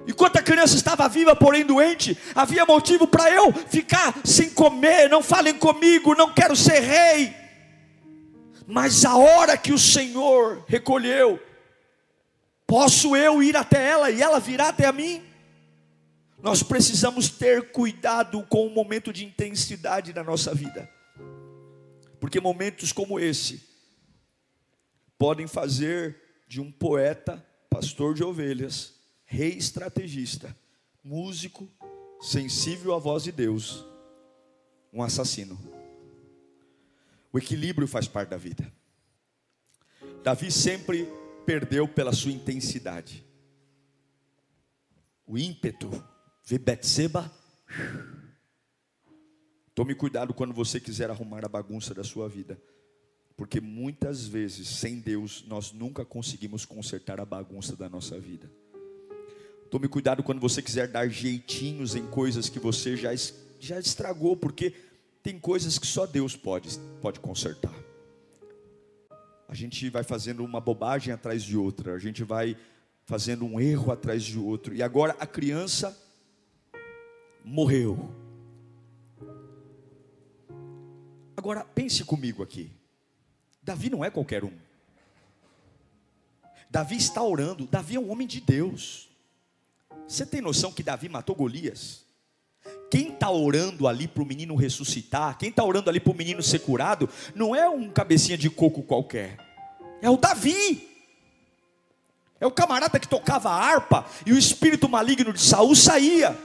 Enquanto 0.07 0.37
a 0.37 0.41
criança 0.41 0.75
estava 0.75 1.07
viva, 1.07 1.35
porém 1.35 1.65
doente, 1.65 2.17
havia 2.35 2.65
motivo 2.65 3.07
para 3.07 3.29
eu 3.29 3.51
ficar 3.53 4.13
sem 4.23 4.49
comer. 4.49 5.09
Não 5.09 5.21
falem 5.21 5.53
comigo, 5.53 6.15
não 6.15 6.33
quero 6.33 6.55
ser 6.55 6.79
rei. 6.79 7.33
Mas 8.67 9.05
a 9.05 9.15
hora 9.15 9.57
que 9.57 9.73
o 9.73 9.79
Senhor 9.79 10.63
recolheu, 10.67 11.39
posso 12.73 13.15
eu 13.15 13.43
ir 13.43 13.55
até 13.55 13.87
ela 13.87 14.09
e 14.09 14.19
ela 14.19 14.39
virá 14.39 14.69
até 14.69 14.87
a 14.87 14.91
mim? 14.91 15.21
Nós 16.41 16.63
precisamos 16.63 17.29
ter 17.29 17.71
cuidado 17.71 18.43
com 18.47 18.65
o 18.65 18.69
momento 18.71 19.13
de 19.13 19.23
intensidade 19.23 20.11
da 20.11 20.23
nossa 20.23 20.55
vida, 20.55 20.89
porque 22.19 22.41
momentos 22.41 22.91
como 22.91 23.19
esse 23.19 23.61
podem 25.19 25.45
fazer 25.45 26.19
de 26.47 26.59
um 26.59 26.71
poeta, 26.71 27.45
pastor 27.69 28.15
de 28.15 28.23
ovelhas, 28.23 28.95
rei 29.23 29.49
estrategista, 29.49 30.57
músico, 31.03 31.69
sensível 32.21 32.95
à 32.95 32.97
voz 32.97 33.21
de 33.21 33.31
Deus, 33.31 33.85
um 34.91 35.03
assassino. 35.03 35.59
O 37.31 37.37
equilíbrio 37.37 37.87
faz 37.87 38.07
parte 38.07 38.29
da 38.29 38.37
vida. 38.37 38.73
Davi 40.23 40.51
sempre 40.51 41.07
perdeu 41.45 41.87
pela 41.87 42.13
sua 42.13 42.31
intensidade. 42.31 43.25
O 45.25 45.37
ímpeto, 45.37 45.89
vê 46.45 46.57
Betseba. 46.57 47.31
Tome 49.73 49.95
cuidado 49.95 50.33
quando 50.33 50.53
você 50.53 50.79
quiser 50.79 51.09
arrumar 51.09 51.45
a 51.45 51.49
bagunça 51.49 51.93
da 51.93 52.03
sua 52.03 52.27
vida. 52.27 52.61
Porque 53.35 53.59
muitas 53.59 54.27
vezes, 54.27 54.67
sem 54.67 54.99
Deus, 54.99 55.43
nós 55.47 55.71
nunca 55.71 56.05
conseguimos 56.05 56.65
consertar 56.65 57.19
a 57.19 57.25
bagunça 57.25 57.75
da 57.75 57.89
nossa 57.89 58.19
vida. 58.19 58.49
Tome 59.71 59.87
cuidado 59.87 60.21
quando 60.21 60.39
você 60.39 60.61
quiser 60.61 60.87
dar 60.87 61.09
jeitinhos 61.09 61.95
em 61.95 62.05
coisas 62.05 62.47
que 62.47 62.59
você 62.59 62.95
já, 62.95 63.09
já 63.59 63.79
estragou, 63.79 64.37
porque 64.37 64.75
tem 65.23 65.39
coisas 65.39 65.79
que 65.79 65.87
só 65.87 66.05
Deus 66.05 66.35
pode, 66.35 66.77
pode 67.01 67.19
consertar. 67.19 67.73
A 69.53 69.55
gente 69.55 69.87
vai 69.87 70.01
fazendo 70.03 70.43
uma 70.43 70.59
bobagem 70.59 71.13
atrás 71.13 71.43
de 71.43 71.55
outra, 71.55 71.93
a 71.93 71.99
gente 71.99 72.23
vai 72.23 72.57
fazendo 73.05 73.45
um 73.45 73.59
erro 73.59 73.91
atrás 73.91 74.23
de 74.23 74.39
outro, 74.39 74.73
e 74.73 74.81
agora 74.81 75.15
a 75.19 75.27
criança 75.27 75.95
morreu. 77.45 78.11
Agora 81.37 81.63
pense 81.63 82.03
comigo 82.03 82.41
aqui. 82.41 82.71
Davi 83.61 83.91
não 83.91 84.03
é 84.03 84.09
qualquer 84.09 84.43
um. 84.43 84.57
Davi 86.67 86.97
está 86.97 87.21
orando, 87.21 87.67
Davi 87.67 87.95
é 87.95 87.99
um 87.99 88.09
homem 88.09 88.25
de 88.25 88.41
Deus. 88.41 89.07
Você 90.07 90.25
tem 90.25 90.41
noção 90.41 90.71
que 90.71 90.81
Davi 90.81 91.07
matou 91.07 91.35
Golias? 91.35 92.03
Quem 92.89 93.11
está 93.11 93.29
orando 93.29 93.87
ali 93.87 94.07
para 94.07 94.21
o 94.21 94.25
menino 94.25 94.55
ressuscitar, 94.55 95.37
quem 95.37 95.49
está 95.49 95.63
orando 95.63 95.89
ali 95.89 95.99
para 95.99 96.13
o 96.13 96.15
menino 96.15 96.43
ser 96.43 96.59
curado, 96.59 97.09
não 97.33 97.55
é 97.55 97.67
um 97.67 97.89
cabecinha 97.89 98.37
de 98.37 98.49
coco 98.49 98.83
qualquer, 98.83 99.37
é 100.01 100.09
o 100.09 100.17
Davi. 100.17 100.89
É 102.39 102.45
o 102.45 102.51
camarada 102.51 102.99
que 102.99 103.07
tocava 103.07 103.49
a 103.49 103.55
harpa 103.55 104.05
e 104.25 104.33
o 104.33 104.37
espírito 104.37 104.89
maligno 104.89 105.31
de 105.31 105.39
Saul 105.39 105.73
saía. 105.75 106.37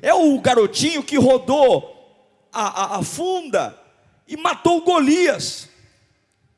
É 0.00 0.14
o 0.14 0.40
garotinho 0.40 1.02
que 1.02 1.18
rodou 1.18 1.96
a, 2.52 2.94
a, 2.94 2.98
a 2.98 3.02
funda 3.02 3.76
e 4.28 4.36
matou 4.36 4.82
Golias. 4.82 5.68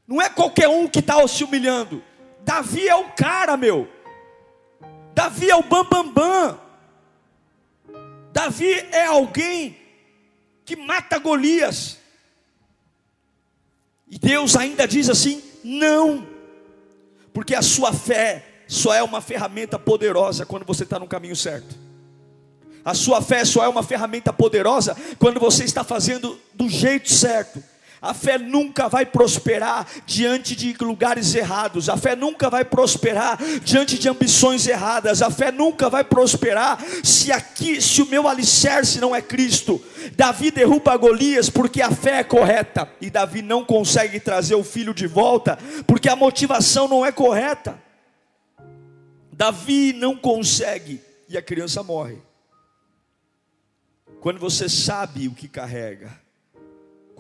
Não 0.07 0.21
é 0.21 0.29
qualquer 0.29 0.69
um 0.69 0.87
que 0.87 0.99
está 0.99 1.27
se 1.27 1.43
humilhando. 1.43 2.03
Davi 2.45 2.87
é 2.87 2.95
o 2.95 3.09
cara, 3.13 3.57
meu. 3.57 3.89
Davi 5.15 5.49
é 5.49 5.57
o 5.57 5.63
bambambam. 5.63 6.13
Bam, 6.13 6.49
bam. 6.53 6.59
Davi 8.33 8.73
é 8.91 9.07
alguém 9.07 9.77
que 10.65 10.75
mata 10.75 11.19
Golias. 11.19 11.99
E 14.09 14.19
Deus 14.19 14.57
ainda 14.57 14.87
diz 14.89 15.09
assim: 15.09 15.43
não, 15.63 16.27
porque 17.33 17.55
a 17.55 17.63
sua 17.63 17.93
fé 17.93 18.45
só 18.67 18.95
é 18.95 19.03
uma 19.03 19.21
ferramenta 19.21 19.79
poderosa 19.79 20.47
quando 20.47 20.65
você 20.65 20.85
está 20.85 20.99
no 20.99 21.07
caminho 21.07 21.37
certo. 21.37 21.77
A 22.85 22.95
sua 22.95 23.23
fé 23.23 23.45
só 23.45 23.63
é 23.65 23.69
uma 23.69 23.83
ferramenta 23.83 24.33
poderosa 24.33 24.97
quando 25.19 25.39
você 25.39 25.65
está 25.65 25.85
fazendo 25.85 26.39
do 26.55 26.69
jeito 26.69 27.13
certo. 27.13 27.63
A 28.03 28.13
fé 28.13 28.37
nunca 28.37 28.89
vai 28.89 29.07
prosperar 29.07 29.87
diante 30.05 30.57
de 30.57 30.75
lugares 30.81 31.37
errados. 31.37 31.89
A 31.89 31.97
fé 31.97 32.17
nunca 32.17 32.51
vai 32.51 32.65
prosperar 32.65 33.39
diante 33.63 33.97
de 33.97 34.09
ambições 34.09 34.67
erradas. 34.67 35.23
A 35.23 35.31
fé 35.31 35.53
nunca 35.53 35.89
vai 35.89 36.03
prosperar 36.03 36.85
se 37.05 37.31
aqui, 37.31 37.81
se 37.81 38.03
o 38.03 38.07
meu 38.07 38.27
alicerce 38.27 38.99
não 38.99 39.15
é 39.15 39.23
Cristo. 39.23 39.81
Davi 40.17 40.51
derruba 40.51 40.97
Golias 40.97 41.49
porque 41.49 41.81
a 41.81 41.93
fé 41.93 42.19
é 42.19 42.25
correta 42.25 42.91
e 43.01 43.09
Davi 43.09 43.41
não 43.41 43.65
consegue 43.65 44.19
trazer 44.19 44.57
o 44.57 44.65
filho 44.65 44.93
de 44.93 45.07
volta 45.07 45.57
porque 45.87 46.09
a 46.09 46.17
motivação 46.17 46.89
não 46.89 47.07
é 47.07 47.13
correta. 47.13 47.81
Davi 49.33 49.93
não 49.93 50.17
consegue 50.17 51.01
e 51.29 51.39
a 51.39 51.43
criança 51.43 51.85
morre. 51.85 52.19
Quando 54.21 54.41
você 54.41 54.69
sabe 54.69 55.29
o 55.29 55.35
que 55.35 55.47
carrega, 55.47 56.22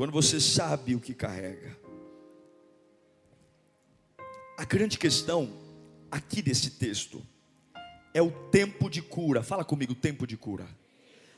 quando 0.02 0.10
você 0.10 0.40
sabe 0.40 0.96
o 0.96 1.00
que 1.00 1.14
carrega. 1.14 1.78
A 4.58 4.64
grande 4.64 4.98
questão 4.98 5.48
aqui 6.10 6.42
desse 6.42 6.70
texto 6.70 7.24
é 8.12 8.20
o 8.20 8.32
tempo 8.50 8.90
de 8.90 9.00
cura. 9.00 9.44
Fala 9.44 9.64
comigo, 9.64 9.94
tempo 9.94 10.26
de 10.26 10.36
cura. 10.36 10.66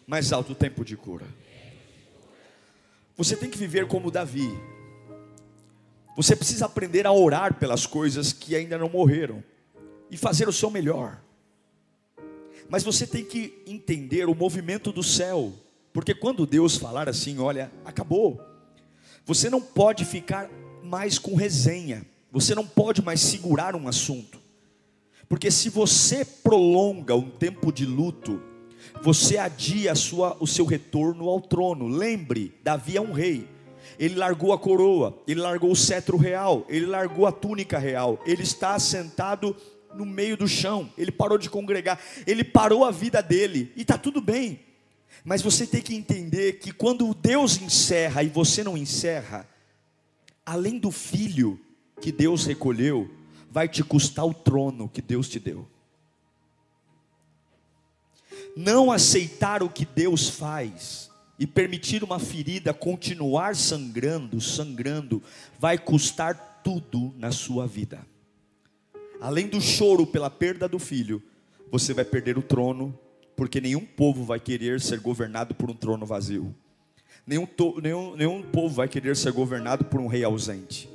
Mais 0.06 0.32
alto, 0.32 0.54
tempo 0.54 0.82
de 0.82 0.96
cura. 0.96 1.26
Você 3.18 3.36
tem 3.36 3.50
que 3.50 3.58
viver 3.58 3.86
como 3.86 4.10
Davi. 4.10 4.48
Você 6.16 6.34
precisa 6.34 6.64
aprender 6.64 7.06
a 7.06 7.12
orar 7.12 7.58
pelas 7.58 7.84
coisas 7.84 8.32
que 8.32 8.56
ainda 8.56 8.78
não 8.78 8.88
morreram 8.88 9.44
e 10.10 10.16
fazer 10.16 10.48
o 10.48 10.52
seu 10.54 10.70
melhor. 10.70 11.20
Mas 12.70 12.82
você 12.82 13.06
tem 13.06 13.26
que 13.26 13.62
entender 13.66 14.26
o 14.26 14.34
movimento 14.34 14.90
do 14.90 15.02
céu, 15.02 15.52
porque 15.92 16.14
quando 16.14 16.46
Deus 16.46 16.78
falar 16.78 17.10
assim, 17.10 17.38
olha, 17.38 17.70
acabou. 17.84 18.53
Você 19.24 19.48
não 19.48 19.60
pode 19.60 20.04
ficar 20.04 20.50
mais 20.82 21.18
com 21.18 21.34
resenha. 21.34 22.04
Você 22.30 22.54
não 22.54 22.66
pode 22.66 23.02
mais 23.02 23.20
segurar 23.20 23.74
um 23.74 23.88
assunto. 23.88 24.38
Porque 25.28 25.50
se 25.50 25.70
você 25.70 26.24
prolonga 26.24 27.14
um 27.14 27.30
tempo 27.30 27.72
de 27.72 27.86
luto, 27.86 28.42
você 29.02 29.38
adia 29.38 29.94
sua, 29.94 30.36
o 30.40 30.46
seu 30.46 30.64
retorno 30.64 31.28
ao 31.28 31.40
trono. 31.40 31.88
Lembre, 31.88 32.54
Davi 32.62 32.96
é 32.96 33.00
um 33.00 33.12
rei. 33.12 33.48
Ele 33.98 34.16
largou 34.16 34.52
a 34.52 34.58
coroa, 34.58 35.16
ele 35.26 35.40
largou 35.40 35.70
o 35.70 35.76
cetro 35.76 36.16
real, 36.16 36.64
ele 36.68 36.86
largou 36.86 37.26
a 37.26 37.32
túnica 37.32 37.78
real. 37.78 38.18
Ele 38.26 38.42
está 38.42 38.78
sentado 38.78 39.56
no 39.94 40.04
meio 40.04 40.36
do 40.36 40.48
chão, 40.48 40.90
ele 40.98 41.12
parou 41.12 41.38
de 41.38 41.48
congregar, 41.48 42.00
ele 42.26 42.42
parou 42.42 42.84
a 42.84 42.90
vida 42.90 43.22
dele, 43.22 43.72
e 43.76 43.82
está 43.82 43.96
tudo 43.96 44.20
bem, 44.20 44.58
mas 45.22 45.42
você 45.42 45.66
tem 45.66 45.82
que 45.82 45.94
entender 45.94 46.54
que 46.54 46.72
quando 46.72 47.12
Deus 47.14 47.60
encerra 47.60 48.22
e 48.22 48.28
você 48.28 48.64
não 48.64 48.76
encerra, 48.76 49.48
além 50.44 50.78
do 50.78 50.90
filho 50.90 51.60
que 52.00 52.10
Deus 52.10 52.46
recolheu, 52.46 53.10
vai 53.50 53.68
te 53.68 53.84
custar 53.84 54.26
o 54.26 54.34
trono 54.34 54.88
que 54.88 55.00
Deus 55.02 55.28
te 55.28 55.38
deu. 55.38 55.68
Não 58.56 58.90
aceitar 58.90 59.62
o 59.62 59.68
que 59.68 59.84
Deus 59.84 60.28
faz 60.28 61.10
e 61.38 61.46
permitir 61.46 62.02
uma 62.02 62.18
ferida 62.18 62.72
continuar 62.72 63.56
sangrando, 63.56 64.40
sangrando, 64.40 65.22
vai 65.58 65.76
custar 65.76 66.62
tudo 66.62 67.12
na 67.18 67.30
sua 67.30 67.66
vida 67.66 68.06
além 69.24 69.48
do 69.48 69.58
choro 69.58 70.06
pela 70.06 70.28
perda 70.28 70.68
do 70.68 70.78
filho, 70.78 71.22
você 71.70 71.94
vai 71.94 72.04
perder 72.04 72.36
o 72.36 72.42
trono, 72.42 72.98
porque 73.36 73.60
nenhum 73.60 73.84
povo 73.84 74.24
vai 74.24 74.38
querer 74.38 74.80
ser 74.80 75.00
governado 75.00 75.54
por 75.54 75.70
um 75.70 75.74
trono 75.74 76.06
vazio. 76.06 76.54
Nenhum, 77.26 77.48
nenhum, 77.82 78.16
nenhum 78.16 78.42
povo 78.42 78.74
vai 78.74 78.88
querer 78.88 79.16
ser 79.16 79.32
governado 79.32 79.84
por 79.84 80.00
um 80.00 80.06
rei 80.06 80.24
ausente. 80.24 80.88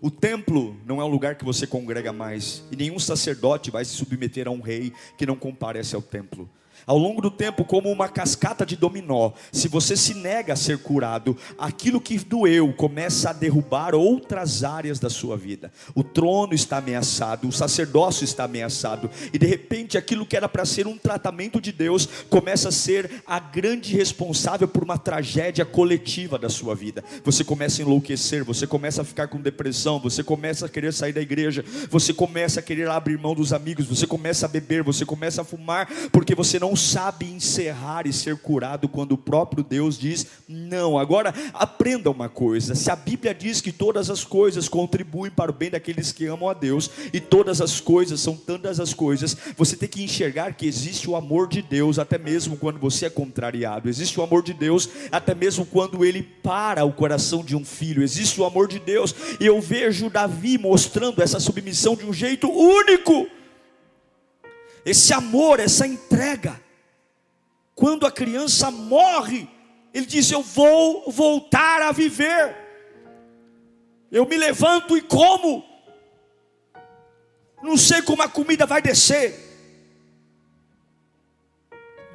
O 0.00 0.10
templo 0.10 0.76
não 0.86 1.00
é 1.00 1.04
um 1.04 1.08
lugar 1.08 1.34
que 1.34 1.44
você 1.44 1.66
congrega 1.66 2.12
mais, 2.12 2.62
e 2.70 2.76
nenhum 2.76 2.98
sacerdote 2.98 3.70
vai 3.70 3.84
se 3.84 3.92
submeter 3.92 4.46
a 4.46 4.50
um 4.50 4.60
rei 4.60 4.92
que 5.16 5.26
não 5.26 5.36
comparece 5.36 5.94
ao 5.94 6.02
templo. 6.02 6.48
Ao 6.86 6.96
longo 6.98 7.20
do 7.20 7.30
tempo, 7.30 7.64
como 7.64 7.90
uma 7.90 8.08
cascata 8.08 8.64
de 8.64 8.76
dominó, 8.76 9.32
se 9.52 9.68
você 9.68 9.96
se 9.96 10.14
nega 10.14 10.52
a 10.52 10.56
ser 10.56 10.78
curado, 10.78 11.36
aquilo 11.58 12.00
que 12.00 12.18
doeu 12.18 12.72
começa 12.72 13.30
a 13.30 13.32
derrubar 13.32 13.94
outras 13.94 14.64
áreas 14.64 14.98
da 14.98 15.10
sua 15.10 15.36
vida. 15.36 15.72
O 15.94 16.02
trono 16.02 16.54
está 16.54 16.78
ameaçado, 16.78 17.48
o 17.48 17.52
sacerdócio 17.52 18.24
está 18.24 18.44
ameaçado, 18.44 19.10
e 19.32 19.38
de 19.38 19.46
repente 19.46 19.98
aquilo 19.98 20.26
que 20.26 20.36
era 20.36 20.48
para 20.48 20.64
ser 20.64 20.86
um 20.86 20.96
tratamento 20.96 21.60
de 21.60 21.72
Deus 21.72 22.08
começa 22.28 22.68
a 22.68 22.72
ser 22.72 23.22
a 23.26 23.38
grande 23.38 23.94
responsável 23.96 24.68
por 24.68 24.82
uma 24.82 24.98
tragédia 24.98 25.64
coletiva 25.64 26.38
da 26.38 26.48
sua 26.48 26.74
vida. 26.74 27.04
Você 27.24 27.44
começa 27.44 27.80
a 27.80 27.84
enlouquecer, 27.84 28.44
você 28.44 28.66
começa 28.66 29.02
a 29.02 29.04
ficar 29.04 29.28
com 29.28 29.40
depressão, 29.40 29.98
você 29.98 30.22
começa 30.22 30.66
a 30.66 30.68
querer 30.68 30.92
sair 30.92 31.12
da 31.12 31.20
igreja, 31.20 31.64
você 31.90 32.12
começa 32.12 32.60
a 32.60 32.62
querer 32.62 32.88
abrir 32.88 33.18
mão 33.18 33.34
dos 33.34 33.52
amigos, 33.52 33.86
você 33.86 34.06
começa 34.06 34.46
a 34.46 34.48
beber, 34.48 34.82
você 34.82 35.04
começa 35.04 35.42
a 35.42 35.44
fumar, 35.44 35.88
porque 36.12 36.34
você 36.34 36.58
não 36.68 36.76
sabe 36.76 37.24
encerrar 37.24 38.06
e 38.06 38.12
ser 38.12 38.36
curado 38.36 38.90
quando 38.90 39.12
o 39.12 39.18
próprio 39.18 39.64
Deus 39.64 39.98
diz 39.98 40.26
não. 40.46 40.98
Agora, 40.98 41.32
aprenda 41.54 42.10
uma 42.10 42.28
coisa: 42.28 42.74
se 42.74 42.90
a 42.90 42.96
Bíblia 42.96 43.34
diz 43.34 43.62
que 43.62 43.72
todas 43.72 44.10
as 44.10 44.22
coisas 44.22 44.68
contribuem 44.68 45.30
para 45.30 45.50
o 45.50 45.54
bem 45.54 45.70
daqueles 45.70 46.12
que 46.12 46.26
amam 46.26 46.50
a 46.50 46.52
Deus, 46.52 46.90
e 47.10 47.20
todas 47.20 47.62
as 47.62 47.80
coisas 47.80 48.20
são 48.20 48.36
tantas 48.36 48.78
as 48.78 48.92
coisas, 48.92 49.34
você 49.56 49.76
tem 49.76 49.88
que 49.88 50.04
enxergar 50.04 50.52
que 50.52 50.66
existe 50.66 51.08
o 51.08 51.16
amor 51.16 51.48
de 51.48 51.62
Deus, 51.62 51.98
até 51.98 52.18
mesmo 52.18 52.58
quando 52.58 52.78
você 52.78 53.06
é 53.06 53.10
contrariado, 53.10 53.88
existe 53.88 54.20
o 54.20 54.22
amor 54.22 54.42
de 54.42 54.52
Deus, 54.52 54.90
até 55.10 55.34
mesmo 55.34 55.64
quando 55.64 56.04
ele 56.04 56.22
para 56.22 56.84
o 56.84 56.92
coração 56.92 57.42
de 57.42 57.56
um 57.56 57.64
filho, 57.64 58.02
existe 58.02 58.38
o 58.38 58.44
amor 58.44 58.68
de 58.68 58.78
Deus, 58.78 59.14
e 59.40 59.46
eu 59.46 59.58
vejo 59.58 60.10
Davi 60.10 60.58
mostrando 60.58 61.22
essa 61.22 61.40
submissão 61.40 61.96
de 61.96 62.04
um 62.04 62.12
jeito 62.12 62.50
único. 62.50 63.37
Esse 64.88 65.12
amor, 65.12 65.60
essa 65.60 65.86
entrega. 65.86 66.58
Quando 67.74 68.06
a 68.06 68.10
criança 68.10 68.70
morre, 68.70 69.46
ele 69.92 70.06
diz: 70.06 70.30
Eu 70.30 70.42
vou 70.42 71.10
voltar 71.12 71.82
a 71.82 71.92
viver. 71.92 72.56
Eu 74.10 74.24
me 74.24 74.38
levanto 74.38 74.96
e 74.96 75.02
como. 75.02 75.62
Não 77.62 77.76
sei 77.76 78.00
como 78.00 78.22
a 78.22 78.28
comida 78.30 78.64
vai 78.64 78.80
descer. 78.80 79.38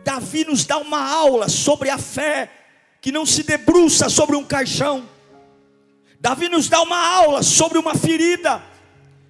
Davi 0.03 0.43
nos 0.43 0.65
dá 0.65 0.79
uma 0.79 1.07
aula 1.07 1.49
sobre 1.49 1.91
a 1.91 1.99
fé 1.99 2.49
que 2.99 3.11
não 3.11 3.23
se 3.23 3.43
debruça 3.43 4.09
sobre 4.09 4.35
um 4.35 4.43
caixão. 4.43 5.07
Davi 6.19 6.49
nos 6.49 6.67
dá 6.67 6.81
uma 6.81 6.97
aula 6.97 7.43
sobre 7.43 7.77
uma 7.77 7.93
ferida 7.93 8.72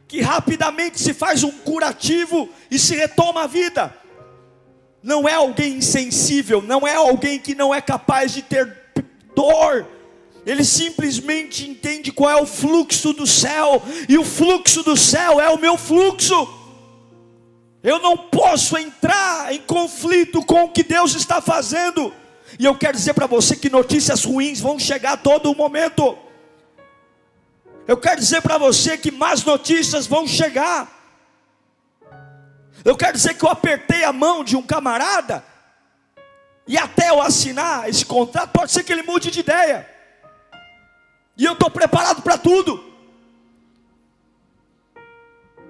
que 0.07 0.21
rapidamente 0.21 0.99
se 0.99 1.13
faz 1.13 1.43
um 1.43 1.51
curativo 1.51 2.49
e 2.69 2.77
se 2.77 2.95
retoma 2.95 3.43
a 3.43 3.47
vida 3.47 4.03
não 5.03 5.27
é 5.27 5.33
alguém 5.33 5.75
insensível, 5.75 6.61
não 6.61 6.87
é 6.87 6.95
alguém 6.95 7.37
que 7.37 7.53
não 7.53 7.75
é 7.75 7.81
capaz 7.81 8.31
de 8.31 8.41
ter 8.41 8.73
dor. 9.35 9.85
Ele 10.45 10.63
simplesmente 10.63 11.69
entende 11.69 12.11
qual 12.11 12.31
é 12.31 12.41
o 12.41 12.45
fluxo 12.45 13.11
do 13.11 13.27
céu, 13.27 13.83
e 14.07 14.17
o 14.17 14.23
fluxo 14.23 14.81
do 14.81 14.95
céu 14.95 15.41
é 15.41 15.49
o 15.49 15.59
meu 15.59 15.77
fluxo. 15.77 16.47
Eu 17.83 17.99
não 17.99 18.15
posso 18.15 18.77
entrar 18.77 19.53
em 19.53 19.59
conflito 19.59 20.41
com 20.45 20.63
o 20.63 20.69
que 20.69 20.83
Deus 20.83 21.15
está 21.15 21.41
fazendo. 21.41 22.13
E 22.57 22.63
eu 22.63 22.75
quero 22.75 22.95
dizer 22.95 23.13
para 23.13 23.27
você 23.27 23.57
que 23.57 23.69
notícias 23.69 24.23
ruins 24.23 24.61
vão 24.61 24.79
chegar 24.79 25.13
a 25.13 25.17
todo 25.17 25.53
momento. 25.53 26.17
Eu 27.87 27.97
quero 27.97 28.19
dizer 28.19 28.41
para 28.41 28.57
você 28.57 28.97
que 28.97 29.11
más 29.11 29.43
notícias 29.43 30.07
vão 30.07 30.25
chegar. 30.25 30.89
Eu 32.83 32.95
quero 32.95 33.13
dizer 33.13 33.33
que 33.35 33.45
eu 33.45 33.49
apertei 33.49 34.03
a 34.03 34.13
mão 34.13 34.43
de 34.43 34.55
um 34.55 34.61
camarada, 34.61 35.43
e 36.65 36.77
até 36.77 37.09
eu 37.09 37.21
assinar 37.21 37.89
esse 37.89 38.05
contrato, 38.05 38.51
pode 38.51 38.71
ser 38.71 38.83
que 38.83 38.91
ele 38.91 39.03
mude 39.03 39.29
de 39.29 39.41
ideia. 39.41 39.89
E 41.37 41.43
eu 41.43 41.53
estou 41.53 41.69
preparado 41.69 42.21
para 42.21 42.37
tudo. 42.37 42.93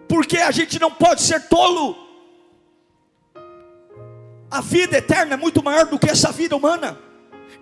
Porque 0.08 0.38
a 0.38 0.52
gente 0.52 0.80
não 0.80 0.91
pode 0.91 1.21
ser 1.23 1.47
tolo. 1.47 1.97
A 4.52 4.62
vida 4.62 4.97
eterna 4.97 5.34
é 5.34 5.38
muito 5.38 5.63
maior 5.63 5.88
do 5.88 5.97
que 5.97 6.10
essa 6.10 6.32
vida 6.32 6.56
humana. 6.56 6.99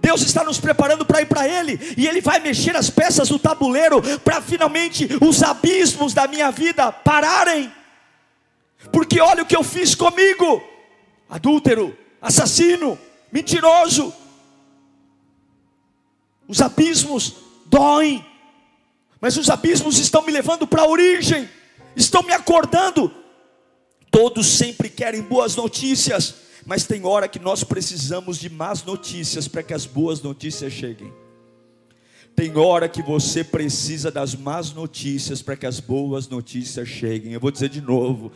Deus 0.01 0.21
está 0.21 0.43
nos 0.43 0.59
preparando 0.59 1.05
para 1.05 1.21
ir 1.21 1.27
para 1.27 1.47
Ele, 1.47 1.79
e 1.95 2.07
Ele 2.07 2.21
vai 2.21 2.39
mexer 2.39 2.75
as 2.75 2.89
peças 2.89 3.29
do 3.29 3.37
tabuleiro 3.37 4.01
para 4.19 4.41
finalmente 4.41 5.07
os 5.21 5.43
abismos 5.43 6.13
da 6.13 6.27
minha 6.27 6.51
vida 6.51 6.91
pararem. 6.91 7.71
Porque 8.91 9.21
olha 9.21 9.43
o 9.43 9.45
que 9.45 9.55
eu 9.55 9.63
fiz 9.63 9.93
comigo: 9.93 10.63
adúltero, 11.29 11.95
assassino, 12.19 12.97
mentiroso. 13.31 14.13
Os 16.47 16.61
abismos 16.61 17.35
doem, 17.67 18.25
mas 19.21 19.37
os 19.37 19.49
abismos 19.49 19.99
estão 19.99 20.23
me 20.23 20.31
levando 20.31 20.65
para 20.65 20.81
a 20.81 20.87
origem, 20.87 21.47
estão 21.95 22.23
me 22.23 22.33
acordando. 22.33 23.13
Todos 24.09 24.47
sempre 24.47 24.89
querem 24.89 25.21
boas 25.21 25.55
notícias, 25.55 26.35
mas 26.65 26.86
tem 26.86 27.06
hora 27.06 27.28
que 27.28 27.39
nós 27.39 27.63
precisamos 27.63 28.38
de 28.38 28.50
más 28.50 28.84
notícias 28.84 29.47
para 29.47 29.63
que 29.63 29.74
as 29.74 29.86
boas 29.86 30.21
notícias 30.21 30.71
cheguem. 30.71 31.12
Tem 32.36 32.58
hora 32.58 32.89
que 32.89 33.02
você 33.02 33.44
precisa 33.44 34.10
das 34.10 34.36
más 34.36 34.74
notícias 34.74 35.41
para 35.41 35.56
que 35.56 35.65
as 35.65 35.80
boas 35.80 36.28
notícias 36.28 36.88
cheguem. 36.88 37.34
Eu 37.34 37.39
vou 37.39 37.52
dizer 37.52 37.70
de 37.70 37.82
novo: 37.82 38.32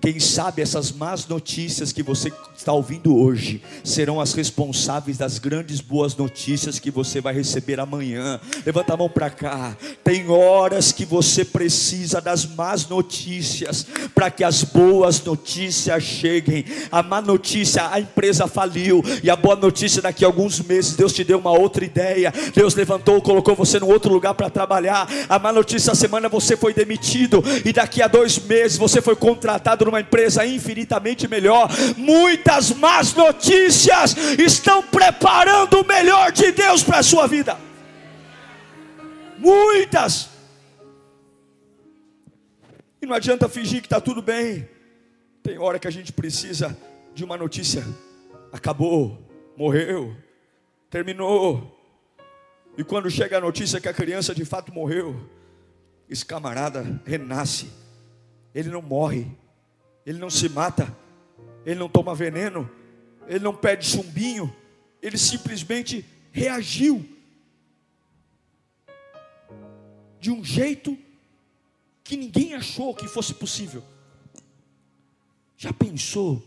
quem 0.00 0.20
sabe 0.20 0.62
essas 0.62 0.92
más 0.92 1.26
notícias 1.26 1.92
que 1.92 2.02
você 2.02 2.32
está 2.56 2.72
ouvindo 2.72 3.16
hoje 3.16 3.60
serão 3.82 4.20
as 4.20 4.32
responsáveis 4.32 5.18
das 5.18 5.38
grandes 5.38 5.80
boas 5.80 6.14
notícias 6.14 6.78
que 6.78 6.90
você 6.90 7.20
vai 7.20 7.34
receber 7.34 7.80
amanhã. 7.80 8.40
Levanta 8.64 8.94
a 8.94 8.96
mão 8.96 9.08
para 9.08 9.28
cá. 9.28 9.76
Tem 10.04 10.28
horas 10.28 10.92
que 10.92 11.04
você 11.04 11.44
precisa 11.44 12.20
das 12.20 12.46
más 12.46 12.88
notícias 12.88 13.86
para 14.14 14.30
que 14.30 14.44
as 14.44 14.62
boas 14.62 15.22
notícias 15.24 16.02
cheguem. 16.02 16.64
A 16.92 17.02
má 17.02 17.20
notícia, 17.20 17.90
a 17.90 17.98
empresa 17.98 18.46
faliu, 18.46 19.02
e 19.22 19.28
a 19.28 19.36
boa 19.36 19.56
notícia 19.56 20.00
daqui 20.00 20.24
a 20.24 20.28
alguns 20.28 20.60
meses 20.60 20.94
Deus 20.94 21.12
te 21.12 21.24
deu 21.24 21.38
uma 21.38 21.52
outra 21.52 21.84
ideia. 21.84 22.32
Deus 22.54 22.74
levantou, 22.74 23.20
colocou 23.38 23.54
você 23.54 23.78
num 23.78 23.88
outro 23.88 24.12
lugar 24.12 24.34
para 24.34 24.50
trabalhar. 24.50 25.08
A 25.28 25.38
má 25.38 25.52
notícia 25.52 25.92
a 25.92 25.96
semana 25.96 26.28
você 26.28 26.56
foi 26.56 26.74
demitido 26.74 27.42
e 27.64 27.72
daqui 27.72 28.02
a 28.02 28.08
dois 28.08 28.38
meses 28.38 28.76
você 28.76 29.00
foi 29.00 29.14
contratado 29.14 29.84
numa 29.84 30.00
empresa 30.00 30.44
infinitamente 30.44 31.28
melhor. 31.28 31.68
Muitas 31.96 32.70
más 32.72 33.14
notícias 33.14 34.16
estão 34.38 34.82
preparando 34.82 35.80
o 35.80 35.86
melhor 35.86 36.32
de 36.32 36.50
Deus 36.52 36.82
para 36.82 36.98
a 36.98 37.02
sua 37.02 37.26
vida. 37.26 37.56
Muitas. 39.38 40.30
E 43.00 43.06
não 43.06 43.14
adianta 43.14 43.48
fingir 43.48 43.80
que 43.80 43.86
está 43.86 44.00
tudo 44.00 44.20
bem. 44.20 44.68
Tem 45.42 45.58
hora 45.58 45.78
que 45.78 45.86
a 45.86 45.92
gente 45.92 46.12
precisa 46.12 46.76
de 47.14 47.24
uma 47.24 47.36
notícia. 47.36 47.84
Acabou, 48.52 49.16
morreu, 49.56 50.16
terminou. 50.90 51.77
E 52.78 52.84
quando 52.84 53.10
chega 53.10 53.38
a 53.38 53.40
notícia 53.40 53.80
que 53.80 53.88
a 53.88 53.92
criança 53.92 54.32
de 54.32 54.44
fato 54.44 54.72
morreu, 54.72 55.28
esse 56.08 56.24
camarada 56.24 57.02
renasce. 57.04 57.68
Ele 58.54 58.68
não 58.68 58.80
morre, 58.80 59.26
ele 60.06 60.20
não 60.20 60.30
se 60.30 60.48
mata, 60.48 60.96
ele 61.66 61.80
não 61.80 61.88
toma 61.88 62.14
veneno, 62.14 62.70
ele 63.26 63.40
não 63.40 63.52
pede 63.52 63.84
chumbinho, 63.84 64.54
ele 65.02 65.18
simplesmente 65.18 66.06
reagiu 66.30 67.04
de 70.20 70.30
um 70.30 70.44
jeito 70.44 70.96
que 72.04 72.16
ninguém 72.16 72.54
achou 72.54 72.94
que 72.94 73.08
fosse 73.08 73.34
possível. 73.34 73.82
Já 75.56 75.72
pensou 75.72 76.40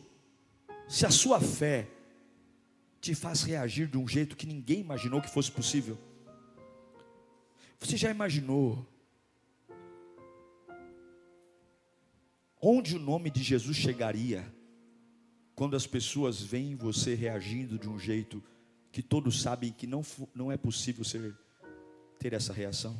se 0.87 1.05
a 1.05 1.09
sua 1.09 1.41
fé 1.41 1.89
te 3.01 3.13
faz 3.13 3.43
reagir 3.43 3.87
de 3.87 3.97
um 3.97 4.07
jeito 4.07 4.37
que 4.37 4.47
ninguém 4.47 4.79
imaginou 4.79 5.21
que 5.21 5.29
fosse 5.29 5.51
possível? 5.51 5.97
Você 7.91 7.97
já 7.97 8.09
imaginou 8.09 8.87
Onde 12.61 12.95
o 12.95 12.99
nome 12.99 13.29
de 13.29 13.43
Jesus 13.43 13.75
chegaria 13.75 14.49
quando 15.55 15.75
as 15.75 15.85
pessoas 15.85 16.41
veem 16.41 16.73
você 16.73 17.15
reagindo 17.15 17.77
de 17.77 17.89
um 17.89 17.99
jeito 17.99 18.41
que 18.93 19.01
todos 19.01 19.41
sabem 19.41 19.73
que 19.73 19.85
não, 19.85 20.05
não 20.33 20.49
é 20.49 20.55
possível 20.55 21.03
ser, 21.03 21.37
ter 22.17 22.31
essa 22.31 22.53
reação? 22.53 22.97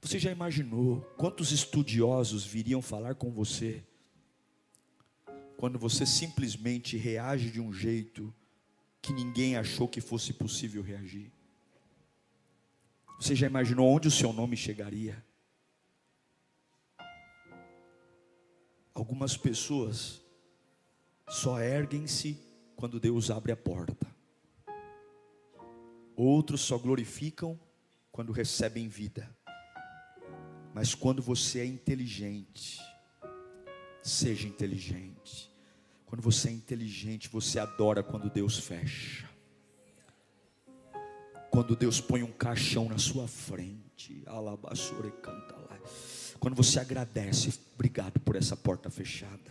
Você 0.00 0.18
já 0.18 0.32
imaginou 0.32 1.02
quantos 1.18 1.52
estudiosos 1.52 2.46
viriam 2.46 2.80
falar 2.80 3.16
com 3.16 3.30
você 3.30 3.84
quando 5.58 5.78
você 5.78 6.06
simplesmente 6.06 6.96
reage 6.96 7.50
de 7.50 7.60
um 7.60 7.70
jeito 7.70 8.34
que 9.02 9.12
ninguém 9.12 9.58
achou 9.58 9.86
que 9.86 10.00
fosse 10.00 10.32
possível 10.32 10.82
reagir? 10.82 11.30
Você 13.18 13.34
já 13.34 13.46
imaginou 13.46 13.88
onde 13.88 14.06
o 14.06 14.12
seu 14.12 14.32
nome 14.32 14.56
chegaria? 14.56 15.24
Algumas 18.94 19.36
pessoas 19.36 20.22
só 21.28 21.60
erguem-se 21.60 22.38
quando 22.76 23.00
Deus 23.00 23.30
abre 23.30 23.50
a 23.50 23.56
porta. 23.56 24.06
Outros 26.16 26.60
só 26.60 26.78
glorificam 26.78 27.58
quando 28.10 28.32
recebem 28.32 28.88
vida. 28.88 29.28
Mas 30.72 30.94
quando 30.94 31.20
você 31.20 31.60
é 31.60 31.66
inteligente, 31.66 32.80
seja 34.02 34.46
inteligente. 34.46 35.52
Quando 36.06 36.22
você 36.22 36.48
é 36.48 36.52
inteligente, 36.52 37.28
você 37.28 37.58
adora 37.58 38.02
quando 38.02 38.30
Deus 38.30 38.58
fecha. 38.58 39.27
Quando 41.58 41.74
Deus 41.74 42.00
põe 42.00 42.22
um 42.22 42.30
caixão 42.30 42.88
na 42.88 42.98
sua 42.98 43.26
frente. 43.26 44.22
Alabassore 44.26 45.10
canta 45.20 45.56
lá. 45.56 45.76
Quando 46.38 46.54
você 46.54 46.78
agradece, 46.78 47.52
obrigado 47.74 48.20
por 48.20 48.36
essa 48.36 48.56
porta 48.56 48.88
fechada. 48.88 49.50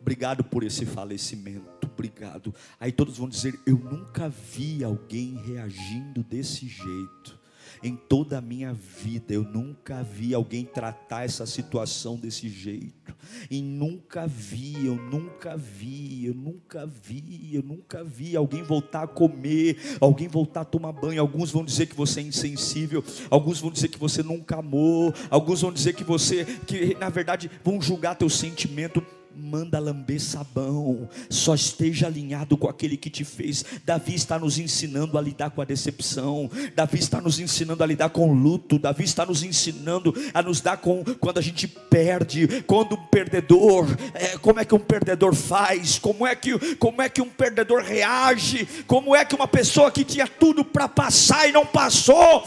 Obrigado 0.00 0.42
por 0.42 0.64
esse 0.64 0.84
falecimento, 0.84 1.86
obrigado. 1.86 2.52
Aí 2.80 2.90
todos 2.90 3.16
vão 3.16 3.28
dizer: 3.28 3.56
Eu 3.64 3.78
nunca 3.78 4.28
vi 4.28 4.82
alguém 4.82 5.36
reagindo 5.36 6.24
desse 6.24 6.66
jeito. 6.66 7.38
Em 7.84 7.96
toda 7.96 8.38
a 8.38 8.40
minha 8.40 8.72
vida, 8.72 9.34
eu 9.34 9.42
nunca 9.42 10.02
vi 10.02 10.32
alguém 10.32 10.64
tratar 10.64 11.26
essa 11.26 11.44
situação 11.44 12.16
desse 12.16 12.48
jeito. 12.48 13.14
E 13.50 13.60
nunca 13.60 14.26
vi, 14.26 14.86
eu 14.86 14.96
nunca 14.96 15.54
vi, 15.54 16.24
eu 16.24 16.32
nunca 16.32 16.86
vi, 16.86 17.50
eu 17.52 17.62
nunca 17.62 18.02
vi 18.02 18.34
alguém 18.34 18.62
voltar 18.62 19.02
a 19.02 19.06
comer, 19.06 19.76
alguém 20.00 20.28
voltar 20.28 20.62
a 20.62 20.64
tomar 20.64 20.92
banho. 20.92 21.20
Alguns 21.20 21.50
vão 21.50 21.62
dizer 21.62 21.84
que 21.84 21.94
você 21.94 22.20
é 22.20 22.22
insensível, 22.22 23.04
alguns 23.28 23.60
vão 23.60 23.70
dizer 23.70 23.88
que 23.88 23.98
você 23.98 24.22
nunca 24.22 24.60
amou, 24.60 25.12
alguns 25.28 25.60
vão 25.60 25.70
dizer 25.70 25.92
que 25.92 26.04
você, 26.04 26.46
que 26.66 26.94
na 26.94 27.10
verdade 27.10 27.50
vão 27.62 27.82
julgar 27.82 28.14
teu 28.14 28.30
sentimento 28.30 29.04
manda 29.36 29.78
lamber 29.78 30.20
sabão, 30.20 31.08
só 31.28 31.54
esteja 31.54 32.06
alinhado 32.06 32.56
com 32.56 32.68
aquele 32.68 32.96
que 32.96 33.10
te 33.10 33.24
fez. 33.24 33.64
Davi 33.84 34.14
está 34.14 34.38
nos 34.38 34.58
ensinando 34.58 35.18
a 35.18 35.20
lidar 35.20 35.50
com 35.50 35.60
a 35.60 35.64
decepção, 35.64 36.50
Davi 36.74 36.98
está 36.98 37.20
nos 37.20 37.38
ensinando 37.38 37.82
a 37.82 37.86
lidar 37.86 38.10
com 38.10 38.30
o 38.30 38.34
luto, 38.34 38.78
Davi 38.78 39.04
está 39.04 39.26
nos 39.26 39.42
ensinando 39.42 40.14
a 40.32 40.42
nos 40.42 40.60
dar 40.60 40.76
com 40.76 41.04
quando 41.20 41.38
a 41.38 41.42
gente 41.42 41.66
perde, 41.66 42.62
quando 42.66 42.94
um 42.94 43.06
perdedor, 43.06 43.86
é, 44.14 44.38
como 44.38 44.60
é 44.60 44.64
que 44.64 44.74
um 44.74 44.80
perdedor 44.80 45.34
faz, 45.34 45.98
como 45.98 46.26
é 46.26 46.34
que, 46.34 46.76
como 46.76 47.02
é 47.02 47.08
que 47.08 47.20
um 47.20 47.28
perdedor 47.28 47.82
reage, 47.82 48.66
como 48.86 49.14
é 49.14 49.24
que 49.24 49.34
uma 49.34 49.48
pessoa 49.48 49.90
que 49.90 50.04
tinha 50.04 50.26
tudo 50.26 50.64
para 50.64 50.88
passar 50.88 51.48
e 51.48 51.52
não 51.52 51.66
passou. 51.66 52.46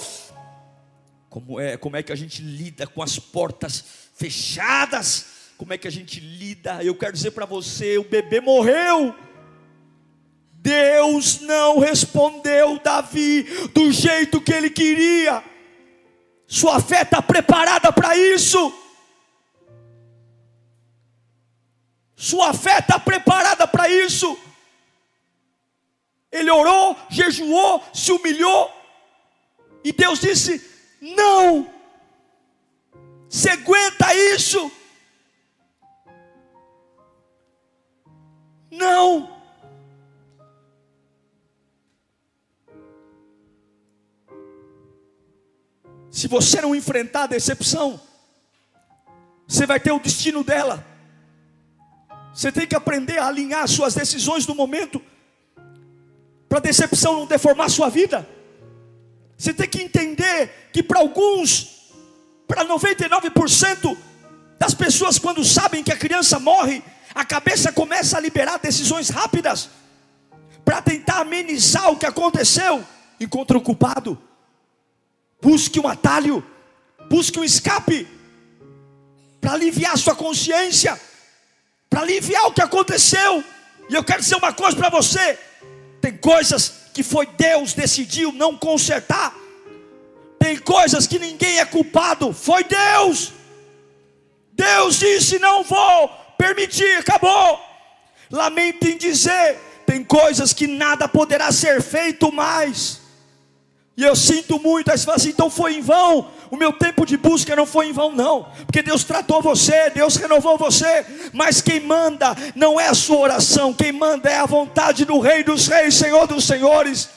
Como 1.30 1.60
é, 1.60 1.78
como 1.78 1.95
é 1.95 2.02
que 2.02 2.12
a 2.12 2.15
gente 2.15 2.41
lida 2.41 2.88
com 2.88 3.04
as 3.04 3.19
portas 3.19 3.84
como 5.57 5.73
é 5.73 5.77
que 5.77 5.87
a 5.87 5.91
gente 5.91 6.19
lida. 6.19 6.83
Eu 6.83 6.95
quero 6.95 7.13
dizer 7.13 7.31
para 7.31 7.45
você: 7.45 7.97
o 7.97 8.03
bebê 8.03 8.39
morreu. 8.39 9.15
Deus 10.59 11.39
não 11.41 11.79
respondeu 11.79 12.77
Davi 12.79 13.43
do 13.73 13.91
jeito 13.91 14.41
que 14.41 14.53
ele 14.53 14.69
queria. 14.69 15.43
Sua 16.45 16.79
fé 16.79 17.01
está 17.01 17.21
preparada 17.21 17.91
para 17.91 18.17
isso. 18.17 18.73
Sua 22.15 22.53
fé 22.53 22.79
está 22.79 22.99
preparada 22.99 23.67
para 23.67 23.87
isso. 23.89 24.37
Ele 26.31 26.51
orou, 26.51 26.97
jejuou, 27.09 27.83
se 27.93 28.11
humilhou, 28.11 28.71
e 29.83 29.91
Deus 29.91 30.19
disse: 30.19 30.61
Não, 30.99 31.71
você 33.29 33.51
aguenta 33.51 34.13
isso? 34.13 34.71
Não. 38.69 39.38
Se 46.10 46.27
você 46.27 46.60
não 46.62 46.75
enfrentar 46.75 47.23
a 47.23 47.27
decepção, 47.27 47.99
você 49.47 49.65
vai 49.65 49.80
ter 49.80 49.91
o 49.91 49.99
destino 49.99 50.43
dela. 50.43 50.86
Você 52.34 52.51
tem 52.51 52.67
que 52.67 52.75
aprender 52.75 53.17
a 53.17 53.27
alinhar 53.27 53.67
suas 53.67 53.93
decisões 53.93 54.45
no 54.45 54.53
momento, 54.53 55.01
para 56.49 56.58
a 56.58 56.62
decepção 56.62 57.19
não 57.19 57.25
deformar 57.25 57.69
sua 57.69 57.89
vida. 57.89 58.27
Você 59.38 59.53
tem 59.53 59.69
que 59.69 59.82
entender 59.82 60.69
que 60.73 60.82
para 60.82 60.99
alguns, 60.99 61.91
para 62.47 62.65
99% 62.65 63.97
das 64.58 64.73
pessoas, 64.73 65.19
quando 65.19 65.43
sabem 65.45 65.84
que 65.84 65.91
a 65.91 65.97
criança 65.97 66.39
morre, 66.39 66.84
a 67.17 67.25
cabeça 67.25 67.71
começa 67.71 68.15
a 68.15 68.19
liberar 68.19 68.60
decisões 68.60 69.10
rápidas 69.10 69.69
para 70.63 70.84
tentar 70.84 71.21
amenizar 71.21 71.89
o 71.91 71.97
que 71.97 72.06
aconteceu. 72.06 72.86
Encontra 73.19 73.58
o 73.58 73.62
culpado, 73.62 74.21
busque 75.41 75.80
um 75.80 75.88
atalho, 75.88 76.45
busque 77.10 77.39
um 77.39 77.43
escape 77.43 78.08
para 79.41 79.53
aliviar 79.53 79.97
sua 79.97 80.15
consciência 80.15 80.99
para 81.89 82.01
aliviar 82.01 82.45
o 82.45 82.53
que 82.53 82.62
aconteceu. 82.62 83.43
E 83.89 83.95
eu 83.95 84.03
quero 84.03 84.21
dizer 84.21 84.36
uma 84.36 84.53
coisa 84.53 84.77
para 84.77 84.89
você: 84.89 85.39
tem 85.99 86.15
coisas 86.15 86.73
que 86.93 87.01
foi 87.01 87.25
Deus 87.25 87.73
decidiu 87.73 88.32
não 88.32 88.56
consertar. 88.56 89.34
Tem 90.38 90.56
coisas 90.58 91.08
que 91.08 91.17
ninguém 91.17 91.58
é 91.58 91.65
culpado, 91.65 92.32
foi 92.32 92.63
Deus. 92.63 93.34
Deus 94.53 94.99
disse: 94.99 95.39
Não 95.39 95.63
vou 95.63 96.26
permitir, 96.38 96.97
acabou. 96.97 97.60
Lamento 98.32 98.88
em 98.88 98.97
dizer: 98.97 99.58
tem 99.86 100.04
coisas 100.04 100.54
que 100.54 100.67
nada 100.67 101.08
poderá 101.08 101.52
ser 101.52 101.82
feito 101.82 102.32
mais. 102.32 103.02
E 103.95 104.04
eu 104.04 104.15
sinto 104.15 104.60
muito, 104.60 104.91
aí 104.91 104.97
você 104.97 105.06
fala 105.06 105.17
assim, 105.17 105.30
então 105.30 105.50
foi 105.50 105.73
em 105.73 105.82
vão. 105.82 106.30
O 106.52 106.56
meu 106.56 106.71
tempo 106.71 107.04
de 107.04 107.17
busca 107.17 107.56
não 107.56 107.65
foi 107.65 107.88
em 107.88 107.91
vão, 107.91 108.12
não. 108.12 108.47
Porque 108.65 108.84
Deus 108.84 109.04
tratou 109.04 109.41
você, 109.41 109.89
Deus 109.89 110.17
renovou 110.17 110.56
você. 110.56 111.04
Mas 111.34 111.62
quem 111.62 111.80
manda 111.80 112.36
não 112.56 112.80
é 112.80 112.89
a 112.89 112.93
sua 112.93 113.17
oração, 113.17 113.73
quem 113.73 113.91
manda 113.91 114.30
é 114.30 114.38
a 114.38 114.45
vontade 114.45 115.04
do 115.04 115.19
Rei 115.19 115.43
dos 115.43 115.67
Reis, 115.67 115.95
Senhor 115.95 116.28
dos 116.28 116.45
Senhores 116.45 117.16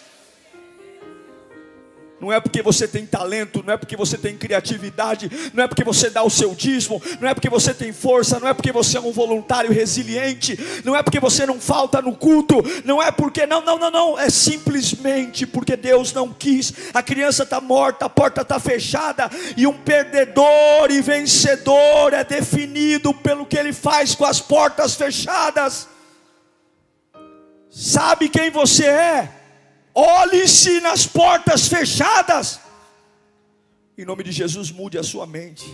não 2.20 2.30
é 2.30 2.38
porque 2.38 2.62
você 2.62 2.86
tem 2.86 3.06
talento, 3.06 3.62
não 3.66 3.72
é 3.72 3.76
porque 3.76 3.96
você 3.96 4.18
tem 4.18 4.36
criatividade, 4.36 5.30
não 5.54 5.64
é 5.64 5.66
porque 5.66 5.82
você 5.82 6.10
dá 6.10 6.22
o 6.22 6.28
seu 6.28 6.54
dízimo, 6.54 7.02
não 7.18 7.28
é 7.28 7.34
porque 7.34 7.48
você 7.48 7.72
tem 7.72 7.92
força, 7.92 8.38
não 8.38 8.46
é 8.46 8.52
porque 8.52 8.70
você 8.70 8.98
é 8.98 9.00
um 9.00 9.10
voluntário 9.10 9.72
resiliente, 9.72 10.58
não 10.84 10.94
é 10.94 11.02
porque 11.02 11.18
você 11.18 11.46
não 11.46 11.58
falta 11.58 12.02
no 12.02 12.14
culto, 12.14 12.62
não 12.84 13.02
é 13.02 13.10
porque, 13.10 13.46
não, 13.46 13.62
não, 13.62 13.78
não, 13.78 13.90
não, 13.90 14.18
é 14.18 14.28
simplesmente 14.28 15.46
porque 15.46 15.76
Deus 15.76 16.12
não 16.12 16.30
quis. 16.32 16.72
A 16.92 17.02
criança 17.02 17.44
está 17.44 17.60
morta, 17.60 18.04
a 18.04 18.10
porta 18.10 18.42
está 18.42 18.60
fechada, 18.60 19.30
e 19.56 19.66
um 19.66 19.72
perdedor 19.72 20.90
e 20.90 21.00
vencedor 21.00 22.12
é 22.12 22.22
definido 22.22 23.14
pelo 23.14 23.46
que 23.46 23.56
ele 23.56 23.72
faz 23.72 24.14
com 24.14 24.26
as 24.26 24.40
portas 24.40 24.94
fechadas. 24.94 25.88
Sabe 27.70 28.28
quem 28.28 28.50
você 28.50 28.84
é? 28.84 29.39
Olhe-se 29.94 30.80
nas 30.80 31.06
portas 31.06 31.66
fechadas. 31.66 32.60
Em 33.98 34.04
nome 34.04 34.24
de 34.24 34.32
Jesus, 34.32 34.70
mude 34.70 34.96
a 34.96 35.02
sua 35.02 35.26
mente. 35.26 35.66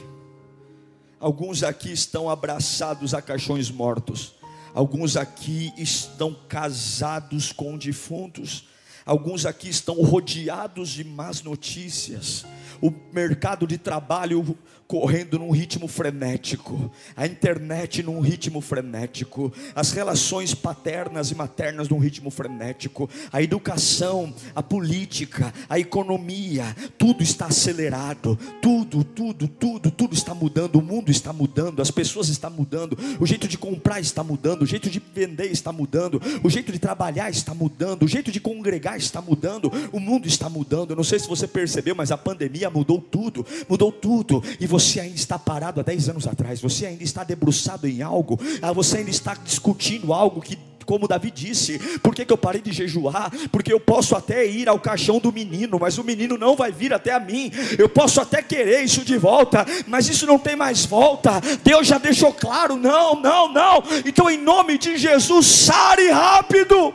Alguns 1.21 1.63
aqui 1.63 1.93
estão 1.93 2.29
abraçados 2.29 3.15
a 3.15 3.23
caixões 3.23 3.71
mortos. 3.71 4.35
Alguns 4.75 5.17
aqui 5.17 5.73
estão 5.77 6.37
casados 6.49 7.53
com 7.53 7.79
defuntos. 7.79 8.69
Alguns 9.05 9.47
aqui 9.47 9.69
estão 9.69 9.95
rodeados 10.03 10.91
de 10.91 11.05
más 11.05 11.43
notícias. 11.43 12.45
O 12.81 12.93
mercado 13.13 13.67
de 13.67 13.79
trabalho 13.79 14.57
correndo 14.87 15.39
num 15.39 15.51
ritmo 15.51 15.89
frenético, 15.89 16.91
a 17.17 17.27
internet 17.27 18.03
num 18.03 18.21
ritmo 18.21 18.61
frenético, 18.61 19.53
as 19.75 19.91
relações 19.91 20.55
paternas 20.55 21.31
e 21.31 21.35
maternas 21.35 21.89
num 21.89 21.99
ritmo 21.99 22.31
frenético, 22.31 23.11
a 23.33 23.43
educação, 23.43 24.33
a 24.55 24.63
política, 24.63 25.53
a 25.69 25.79
economia, 25.79 26.75
tudo 26.97 27.23
está 27.23 27.47
acelerado, 27.47 28.39
tudo, 28.63 29.03
tudo, 29.03 29.49
tudo, 29.49 29.91
tudo 29.91 30.15
está 30.15 30.35
mudando, 30.35 30.77
o 30.77 30.83
mundo 30.83 31.11
está 31.11 31.33
mudando, 31.33 31.83
as 31.83 31.91
pessoas 31.91 32.29
estão 32.29 32.51
mudando, 32.51 32.97
o 33.19 33.27
jeito 33.27 33.49
de 33.49 33.59
comprar 33.59 34.01
está 34.01 34.23
mudando, 34.23 34.63
o 34.63 34.67
jeito 34.67 34.89
de 34.89 35.03
vender 35.15 35.51
está 35.51 35.73
mudando, 35.73 36.23
o 36.45 36.49
jeito 36.49 36.71
de 36.71 36.79
trabalhar 36.79 37.29
está 37.31 37.53
mudando, 37.53 38.05
o 38.05 38.09
jeito 38.09 38.31
de 38.31 38.39
congregar 38.39 38.97
está 38.97 39.21
mudando, 39.21 39.71
o 39.93 39.99
mundo 39.99 40.29
está 40.29 40.49
mudando. 40.49 40.91
Eu 40.91 40.97
não 40.97 41.05
sei 41.05 41.19
se 41.19 41.29
você 41.29 41.49
percebeu, 41.49 41.95
mas 41.95 42.13
a 42.13 42.17
pandemia 42.17 42.66
mudou 42.71 43.01
tudo, 43.01 43.45
mudou 43.69 43.91
tudo, 43.91 44.43
e 44.61 44.67
você 44.67 45.01
ainda 45.01 45.17
está 45.17 45.39
parado 45.39 45.81
há 45.81 45.83
10 45.83 46.11
anos 46.11 46.27
atrás, 46.27 46.61
você 46.61 46.87
ainda 46.87 47.03
está 47.03 47.25
debruçado 47.25 47.87
em 47.87 48.03
algo, 48.03 48.39
ah, 48.63 48.73
você 48.73 48.99
ainda 48.99 49.11
está 49.11 49.35
discutindo 49.35 50.13
algo 50.13 50.41
que 50.41 50.57
como 50.87 51.09
Davi 51.09 51.31
disse, 51.31 51.79
por 51.99 52.15
que, 52.15 52.25
que, 52.25 52.33
eu 52.33 52.39
parei 52.39 52.63
de 52.63 52.73
jejuar? 52.73 53.31
Porque 53.51 53.73
eu 53.73 53.81
posso 53.81 54.15
até 54.15 54.47
ir 54.47 54.69
ao 54.69 54.79
caixão 54.79 55.19
do 55.19 55.33
menino, 55.33 55.79
mas 55.81 55.99
o 55.99 56.05
menino 56.05 56.39
não 56.39 56.55
vai 56.55 56.71
vir 56.71 56.95
até 56.95 57.13
a 57.13 57.19
mim. 57.19 57.51
Eu 57.77 57.89
posso 57.89 58.21
até 58.21 58.41
querer 58.41 58.83
isso 58.83 59.05
de 59.05 59.19
volta, 59.19 59.67
mas 59.87 60.09
isso 60.09 60.27
não 60.27 60.39
tem 60.39 60.55
mais 60.55 60.87
volta. 60.87 61.41
Deus 61.65 61.89
já 61.89 61.99
deixou 61.99 62.33
claro: 62.33 62.77
não, 62.77 63.21
não, 63.21 63.53
não. 63.53 63.83
Então, 64.05 64.31
em 64.31 64.39
nome 64.39 64.79
de 64.79 64.97
Jesus, 64.97 65.47
sare 65.47 66.09
rápido, 66.09 66.95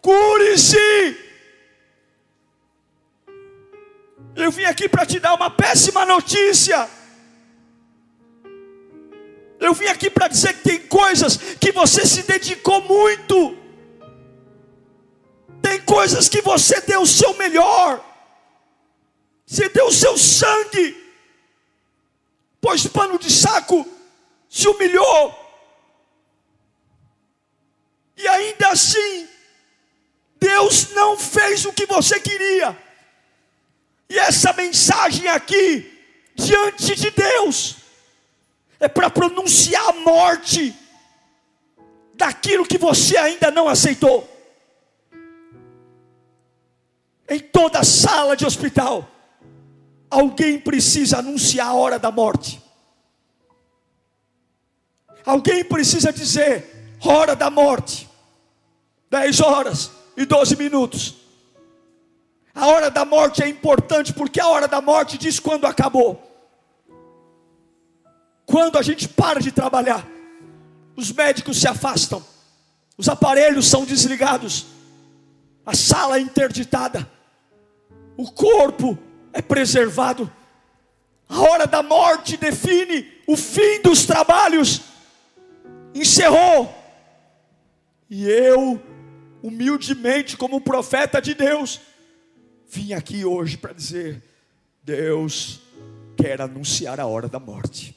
cure-se. 0.00 1.29
Eu 4.42 4.50
vim 4.50 4.64
aqui 4.64 4.88
para 4.88 5.04
te 5.04 5.20
dar 5.20 5.34
uma 5.34 5.50
péssima 5.50 6.06
notícia. 6.06 6.88
Eu 9.58 9.74
vim 9.74 9.86
aqui 9.86 10.08
para 10.08 10.28
dizer 10.28 10.54
que 10.54 10.62
tem 10.62 10.78
coisas 10.86 11.36
que 11.36 11.70
você 11.70 12.06
se 12.06 12.22
dedicou 12.22 12.80
muito. 12.82 13.58
Tem 15.60 15.80
coisas 15.82 16.28
que 16.28 16.40
você 16.40 16.80
deu 16.80 17.02
o 17.02 17.06
seu 17.06 17.34
melhor. 17.34 18.02
Você 19.46 19.68
deu 19.68 19.88
o 19.88 19.92
seu 19.92 20.16
sangue. 20.16 20.96
Pôs 22.60 22.86
pano 22.86 23.18
de 23.18 23.30
saco, 23.30 23.86
se 24.48 24.66
humilhou. 24.68 25.36
E 28.16 28.28
ainda 28.28 28.68
assim, 28.68 29.28
Deus 30.38 30.90
não 30.90 31.18
fez 31.18 31.64
o 31.64 31.72
que 31.72 31.86
você 31.86 32.20
queria. 32.20 32.89
E 34.10 34.18
essa 34.18 34.52
mensagem 34.52 35.28
aqui, 35.28 35.88
diante 36.34 36.96
de 36.96 37.10
Deus, 37.12 37.76
é 38.80 38.88
para 38.88 39.08
pronunciar 39.08 39.90
a 39.90 39.92
morte 39.92 40.74
daquilo 42.14 42.66
que 42.66 42.76
você 42.76 43.16
ainda 43.16 43.52
não 43.52 43.68
aceitou. 43.68 44.28
Em 47.28 47.38
toda 47.38 47.84
sala 47.84 48.36
de 48.36 48.44
hospital, 48.44 49.08
alguém 50.10 50.58
precisa 50.58 51.18
anunciar 51.18 51.68
a 51.68 51.74
hora 51.74 51.96
da 51.96 52.10
morte. 52.10 52.60
Alguém 55.24 55.62
precisa 55.62 56.12
dizer, 56.12 56.96
hora 57.00 57.36
da 57.36 57.48
morte, 57.48 58.10
10 59.08 59.40
horas 59.40 59.92
e 60.16 60.24
12 60.24 60.56
minutos. 60.56 61.19
A 62.54 62.66
hora 62.66 62.90
da 62.90 63.04
morte 63.04 63.42
é 63.42 63.48
importante 63.48 64.12
porque 64.12 64.40
a 64.40 64.48
hora 64.48 64.66
da 64.66 64.80
morte 64.80 65.16
diz 65.16 65.38
quando 65.38 65.66
acabou. 65.66 66.26
Quando 68.44 68.76
a 68.76 68.82
gente 68.82 69.08
para 69.08 69.40
de 69.40 69.52
trabalhar, 69.52 70.06
os 70.96 71.12
médicos 71.12 71.60
se 71.60 71.68
afastam, 71.68 72.24
os 72.98 73.08
aparelhos 73.08 73.68
são 73.68 73.84
desligados, 73.84 74.66
a 75.64 75.74
sala 75.74 76.16
é 76.16 76.20
interditada, 76.20 77.08
o 78.16 78.30
corpo 78.30 78.98
é 79.32 79.40
preservado. 79.40 80.30
A 81.28 81.40
hora 81.40 81.66
da 81.66 81.82
morte 81.82 82.36
define 82.36 83.06
o 83.26 83.36
fim 83.36 83.80
dos 83.82 84.04
trabalhos. 84.04 84.82
Encerrou. 85.94 86.74
E 88.10 88.28
eu 88.28 88.82
humildemente, 89.42 90.36
como 90.36 90.60
profeta 90.60 91.22
de 91.22 91.34
Deus, 91.34 91.80
vim 92.70 92.92
aqui 92.92 93.24
hoje 93.24 93.56
para 93.56 93.72
dizer: 93.72 94.22
Deus 94.82 95.60
quer 96.16 96.40
anunciar 96.40 97.00
a 97.00 97.06
hora 97.06 97.28
da 97.28 97.40
morte. 97.40 97.96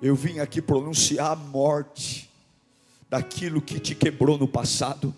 Eu 0.00 0.16
vim 0.16 0.40
aqui 0.40 0.60
pronunciar 0.60 1.30
a 1.30 1.36
morte 1.36 2.28
daquilo 3.08 3.62
que 3.62 3.78
te 3.78 3.94
quebrou 3.94 4.36
no 4.36 4.48
passado 4.48 5.14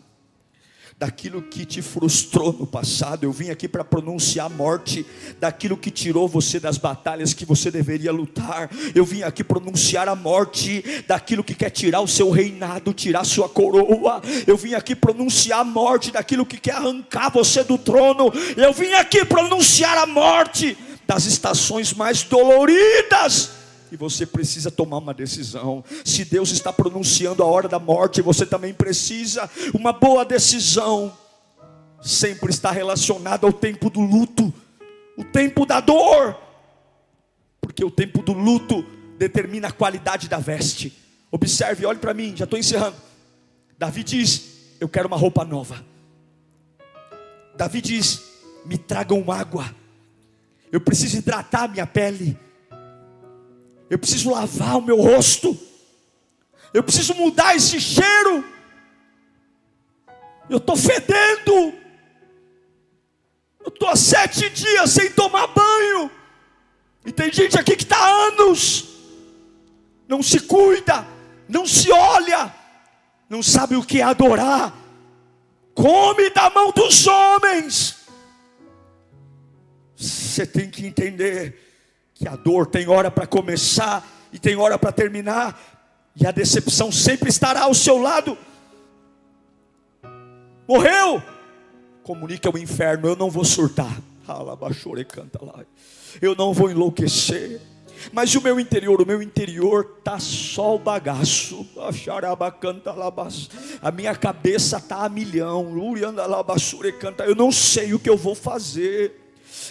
daquilo 0.98 1.42
que 1.42 1.64
te 1.64 1.82
frustrou 1.82 2.52
no 2.52 2.66
passado. 2.66 3.24
Eu 3.24 3.32
vim 3.32 3.50
aqui 3.50 3.66
para 3.66 3.84
pronunciar 3.84 4.46
a 4.46 4.48
morte 4.48 5.04
daquilo 5.40 5.76
que 5.76 5.90
tirou 5.90 6.28
você 6.28 6.60
das 6.60 6.78
batalhas 6.78 7.34
que 7.34 7.44
você 7.44 7.70
deveria 7.70 8.12
lutar. 8.12 8.70
Eu 8.94 9.04
vim 9.04 9.22
aqui 9.22 9.42
pronunciar 9.42 10.08
a 10.08 10.14
morte 10.14 10.84
daquilo 11.06 11.42
que 11.42 11.54
quer 11.54 11.70
tirar 11.70 12.00
o 12.00 12.08
seu 12.08 12.30
reinado, 12.30 12.92
tirar 12.92 13.24
sua 13.24 13.48
coroa. 13.48 14.22
Eu 14.46 14.56
vim 14.56 14.74
aqui 14.74 14.94
pronunciar 14.94 15.60
a 15.60 15.64
morte 15.64 16.10
daquilo 16.12 16.46
que 16.46 16.58
quer 16.58 16.76
arrancar 16.76 17.30
você 17.30 17.64
do 17.64 17.76
trono. 17.76 18.32
Eu 18.56 18.72
vim 18.72 18.92
aqui 18.92 19.24
pronunciar 19.24 19.98
a 19.98 20.06
morte 20.06 20.76
das 21.06 21.26
estações 21.26 21.92
mais 21.92 22.22
doloridas 22.22 23.63
e 23.90 23.96
você 23.96 24.26
precisa 24.26 24.70
tomar 24.70 24.98
uma 24.98 25.14
decisão. 25.14 25.84
Se 26.04 26.24
Deus 26.24 26.50
está 26.50 26.72
pronunciando 26.72 27.42
a 27.42 27.46
hora 27.46 27.68
da 27.68 27.78
morte, 27.78 28.22
você 28.22 28.44
também 28.44 28.74
precisa. 28.74 29.48
Uma 29.72 29.92
boa 29.92 30.24
decisão 30.24 31.16
sempre 32.02 32.50
está 32.50 32.70
relacionada 32.70 33.46
ao 33.46 33.52
tempo 33.52 33.88
do 33.88 34.00
luto, 34.00 34.52
o 35.16 35.24
tempo 35.24 35.64
da 35.64 35.80
dor, 35.80 36.36
porque 37.60 37.84
o 37.84 37.90
tempo 37.90 38.22
do 38.22 38.32
luto 38.32 38.84
determina 39.18 39.68
a 39.68 39.72
qualidade 39.72 40.28
da 40.28 40.38
veste. 40.38 40.92
Observe, 41.30 41.86
olhe 41.86 41.98
para 41.98 42.14
mim, 42.14 42.36
já 42.36 42.44
estou 42.44 42.58
encerrando. 42.58 42.96
Davi 43.78 44.04
diz: 44.04 44.76
Eu 44.80 44.88
quero 44.88 45.08
uma 45.08 45.16
roupa 45.16 45.44
nova. 45.44 45.84
Davi 47.56 47.80
diz: 47.80 48.22
Me 48.64 48.76
tragam 48.76 49.30
água. 49.30 49.74
Eu 50.70 50.80
preciso 50.80 51.16
hidratar 51.16 51.68
minha 51.68 51.86
pele 51.86 52.36
eu 53.94 53.98
preciso 53.98 54.32
lavar 54.32 54.78
o 54.78 54.82
meu 54.82 55.00
rosto, 55.00 55.56
eu 56.72 56.82
preciso 56.82 57.14
mudar 57.14 57.54
esse 57.54 57.80
cheiro, 57.80 58.44
eu 60.50 60.56
estou 60.56 60.76
fedendo, 60.76 61.72
eu 63.60 63.68
estou 63.68 63.88
há 63.88 63.94
sete 63.94 64.50
dias 64.50 64.90
sem 64.90 65.12
tomar 65.12 65.46
banho, 65.46 66.10
e 67.06 67.12
tem 67.12 67.32
gente 67.32 67.56
aqui 67.56 67.76
que 67.76 67.84
está 67.84 67.96
há 67.96 68.26
anos, 68.30 68.84
não 70.08 70.20
se 70.24 70.40
cuida, 70.40 71.06
não 71.48 71.64
se 71.64 71.92
olha, 71.92 72.52
não 73.30 73.44
sabe 73.44 73.76
o 73.76 73.84
que 73.84 74.00
é 74.00 74.02
adorar, 74.02 74.76
come 75.72 76.30
da 76.30 76.50
mão 76.50 76.72
dos 76.72 77.06
homens. 77.06 77.94
Você 79.94 80.44
tem 80.44 80.68
que 80.68 80.84
entender 80.84 81.73
que 82.14 82.28
a 82.28 82.36
dor 82.36 82.66
tem 82.66 82.88
hora 82.88 83.10
para 83.10 83.26
começar 83.26 84.06
e 84.32 84.38
tem 84.38 84.56
hora 84.56 84.78
para 84.78 84.92
terminar, 84.92 85.60
e 86.16 86.26
a 86.26 86.30
decepção 86.30 86.92
sempre 86.92 87.28
estará 87.28 87.62
ao 87.62 87.74
seu 87.74 87.98
lado. 87.98 88.38
Morreu? 90.66 91.22
Comunica 92.02 92.48
ao 92.48 92.56
inferno: 92.56 93.08
eu 93.08 93.16
não 93.16 93.30
vou 93.30 93.44
surtar. 93.44 94.00
Eu 96.22 96.34
não 96.34 96.54
vou 96.54 96.70
enlouquecer. 96.70 97.60
Mas 98.12 98.34
o 98.34 98.40
meu 98.40 98.58
interior, 98.58 99.00
o 99.00 99.06
meu 99.06 99.22
interior 99.22 99.98
tá 100.02 100.18
só 100.18 100.76
o 100.76 100.78
bagaço. 100.78 101.66
A 103.80 103.90
minha 103.90 104.14
cabeça 104.14 104.80
tá 104.80 105.04
a 105.04 105.08
milhão. 105.08 105.72
Eu 107.26 107.34
não 107.34 107.52
sei 107.52 107.94
o 107.94 107.98
que 107.98 108.08
eu 108.08 108.16
vou 108.16 108.34
fazer 108.34 109.23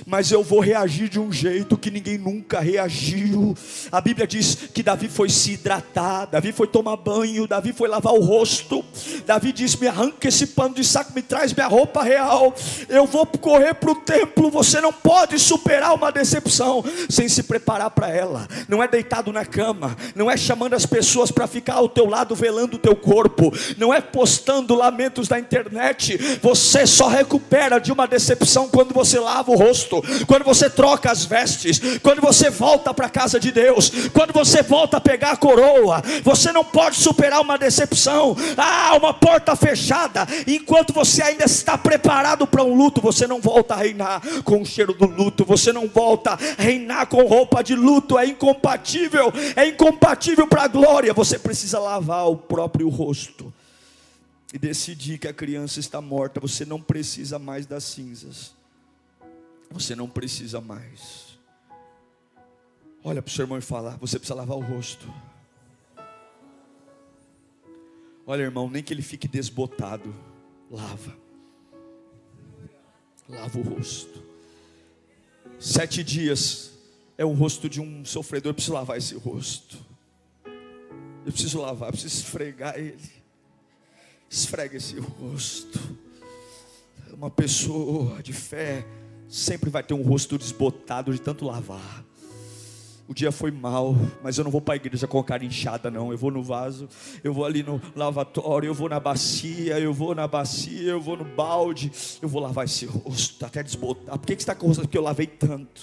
mas 0.05 0.31
eu 0.31 0.43
vou 0.43 0.59
reagir 0.59 1.09
de 1.09 1.19
um 1.19 1.31
jeito 1.31 1.77
que 1.77 1.91
ninguém 1.91 2.17
nunca 2.17 2.59
reagiu. 2.59 3.55
A 3.91 4.01
Bíblia 4.01 4.25
diz 4.25 4.55
que 4.73 4.84
Davi 4.84 5.07
foi 5.07 5.29
se 5.29 5.53
hidratar, 5.53 6.25
Davi 6.25 6.51
foi 6.51 6.67
tomar 6.67 6.97
banho, 6.97 7.47
Davi 7.47 7.73
foi 7.73 7.88
lavar 7.88 8.13
o 8.13 8.23
rosto. 8.23 8.84
Davi 9.25 9.51
disse: 9.51 9.79
Me 9.79 9.88
arranca 9.88 10.27
esse 10.27 10.47
pano 10.47 10.75
de 10.75 10.84
saco, 10.84 11.13
me 11.13 11.21
traz 11.21 11.53
minha 11.53 11.67
roupa 11.67 12.03
real. 12.03 12.53
Eu 12.89 13.05
vou 13.05 13.25
correr 13.25 13.73
para 13.73 13.91
o 13.91 13.95
templo. 13.95 14.49
Você 14.51 14.81
não 14.81 14.93
pode 14.93 15.38
superar 15.39 15.93
uma 15.93 16.11
decepção 16.11 16.84
sem 17.09 17.27
se 17.27 17.43
preparar 17.43 17.91
para 17.91 18.09
ela. 18.09 18.47
Não 18.67 18.81
é 18.81 18.88
deitado 18.88 19.31
na 19.31 19.45
cama, 19.45 19.95
não 20.15 20.29
é 20.29 20.38
chamando 20.38 20.73
as 20.73 20.86
pessoas 20.86 21.31
para 21.31 21.47
ficar 21.47 21.75
ao 21.75 21.89
teu 21.89 22.05
lado 22.05 22.36
velando 22.36 22.75
o 22.75 22.79
teu 22.79 22.95
corpo, 22.95 23.53
não 23.77 23.93
é 23.93 24.01
postando 24.01 24.75
lamentos 24.75 25.29
na 25.29 25.39
internet. 25.39 26.17
Você 26.41 26.86
só 26.88 27.07
recupera 27.07 27.79
de 27.79 27.91
uma 27.91 28.07
decepção 28.07 28.69
quando 28.69 28.93
você 28.93 29.19
lava 29.19 29.51
o 29.51 29.55
rosto 29.55 29.72
rosto, 29.74 30.03
quando 30.28 30.45
você 30.45 30.69
troca 30.69 31.11
as 31.11 31.26
vestes, 31.26 31.82
quando 32.01 32.21
você 32.21 32.51
volta 32.51 32.93
para 32.93 33.07
a 33.07 33.09
casa 33.09 33.39
de 33.39 33.51
Deus, 33.51 33.91
quando 34.13 34.32
você 34.32 34.61
volta 34.61 34.97
a 34.97 35.01
pegar 35.01 35.32
a 35.32 35.38
coroa, 35.38 36.01
você 36.24 36.51
não 36.51 36.63
pode 36.63 36.97
superar 36.97 37.41
uma 37.41 37.57
decepção, 37.57 38.36
ah, 38.55 38.95
uma 38.95 39.13
porta 39.13 39.55
fechada, 39.55 40.28
enquanto 40.45 40.93
você 40.93 41.24
ainda 41.24 41.45
está 41.45 41.76
preparado 41.76 42.45
para 42.45 42.63
um 42.63 42.76
luto, 42.76 43.01
você 43.01 43.26
não 43.26 43.41
volta 43.41 43.74
a 43.74 43.78
reinar 43.78 44.21
com 44.43 44.61
o 44.61 44.65
cheiro 44.65 44.93
do 44.93 45.07
luto, 45.07 45.43
você 45.43 45.74
não 45.74 45.88
volta 45.88 46.34
a 46.34 46.61
reinar 46.61 47.07
com 47.07 47.26
roupa 47.26 47.63
de 47.63 47.76
luto, 47.76 48.19
é 48.19 48.28
incompatível, 48.28 49.34
é 49.55 49.67
incompatível 49.67 50.47
para 50.47 50.63
a 50.63 50.67
glória, 50.67 51.13
você 51.13 51.39
precisa 51.39 51.80
lavar 51.80 52.30
o 52.30 52.38
próprio 52.38 52.88
rosto 52.89 53.51
e 54.53 54.59
decidir 54.59 55.17
que 55.17 55.28
a 55.28 55.34
criança 55.34 55.80
está 55.80 55.99
morta, 55.99 56.39
você 56.39 56.63
não 56.63 56.80
precisa 56.80 57.39
mais 57.39 57.65
das 57.65 57.84
cinzas. 57.86 58.62
Você 59.74 59.95
não 59.95 60.07
precisa 60.07 60.61
mais. 60.61 61.39
Olha 63.03 63.24
para 63.24 63.30
o 63.30 63.34
seu 63.34 63.43
irmão 63.43 63.57
e 63.57 63.61
fala: 63.61 63.97
você 63.99 64.19
precisa 64.19 64.36
lavar 64.36 64.55
o 64.55 64.61
rosto. 64.61 65.11
Olha, 68.26 68.43
irmão, 68.43 68.69
nem 68.69 68.84
que 68.84 68.93
ele 68.93 69.01
fique 69.01 69.28
desbotado, 69.28 70.15
lava. 70.69 71.17
Lava 73.28 73.57
o 73.57 73.63
rosto. 73.63 74.24
Sete 75.59 76.03
dias 76.03 76.71
é 77.17 77.26
o 77.26 77.34
rosto 77.34 77.67
de 77.67 77.82
um 77.82 78.05
sofredor. 78.05 78.51
Eu 78.51 78.53
preciso 78.53 78.74
lavar 78.74 78.97
esse 78.97 79.15
rosto. 79.15 79.78
Eu 81.26 81.32
preciso 81.32 81.59
lavar, 81.59 81.89
eu 81.89 81.93
preciso 81.93 82.24
esfregar 82.24 82.78
ele. 82.78 83.11
Esfrega 84.30 84.78
esse 84.78 84.99
rosto. 84.99 85.80
Uma 87.11 87.32
pessoa 87.32 88.21
de 88.21 88.34
fé 88.34 88.86
sempre 89.34 89.71
vai 89.71 89.81
ter 89.81 89.95
um 89.95 90.03
rosto 90.03 90.38
desbotado 90.38 91.11
de 91.11 91.19
tanto 91.19 91.45
lavar. 91.45 92.05
O 93.07 93.13
dia 93.13 93.31
foi 93.31 93.51
mal, 93.51 93.95
mas 94.23 94.38
eu 94.38 94.43
não 94.43 94.51
vou 94.51 94.61
para 94.61 94.75
a 94.75 94.77
igreja 94.77 95.07
com 95.07 95.19
a 95.19 95.23
cara 95.23 95.43
inchada, 95.43 95.89
não. 95.89 96.11
Eu 96.11 96.17
vou 96.17 96.29
no 96.29 96.43
vaso, 96.43 96.88
eu 97.23 97.34
vou 97.34 97.43
ali 97.43 97.63
no 97.63 97.81
lavatório, 97.95 98.67
eu 98.67 98.73
vou 98.73 98.88
na 98.88 98.99
bacia, 98.99 99.79
eu 99.79 99.91
vou 99.91 100.13
na 100.13 100.27
bacia, 100.27 100.91
eu 100.91 101.01
vou 101.01 101.17
no 101.17 101.25
balde, 101.25 101.91
eu 102.21 102.29
vou 102.29 102.41
lavar 102.41 102.65
esse 102.65 102.86
rosto 102.86 103.43
até 103.43 103.63
desbotar. 103.63 104.17
Por 104.17 104.27
que, 104.27 104.36
que 104.36 104.43
você 104.43 104.51
está 104.51 104.55
com 104.55 104.67
o 104.67 104.69
rosto? 104.69 104.81
Porque 104.81 104.97
eu 104.97 105.01
lavei 105.01 105.27
tanto. 105.27 105.81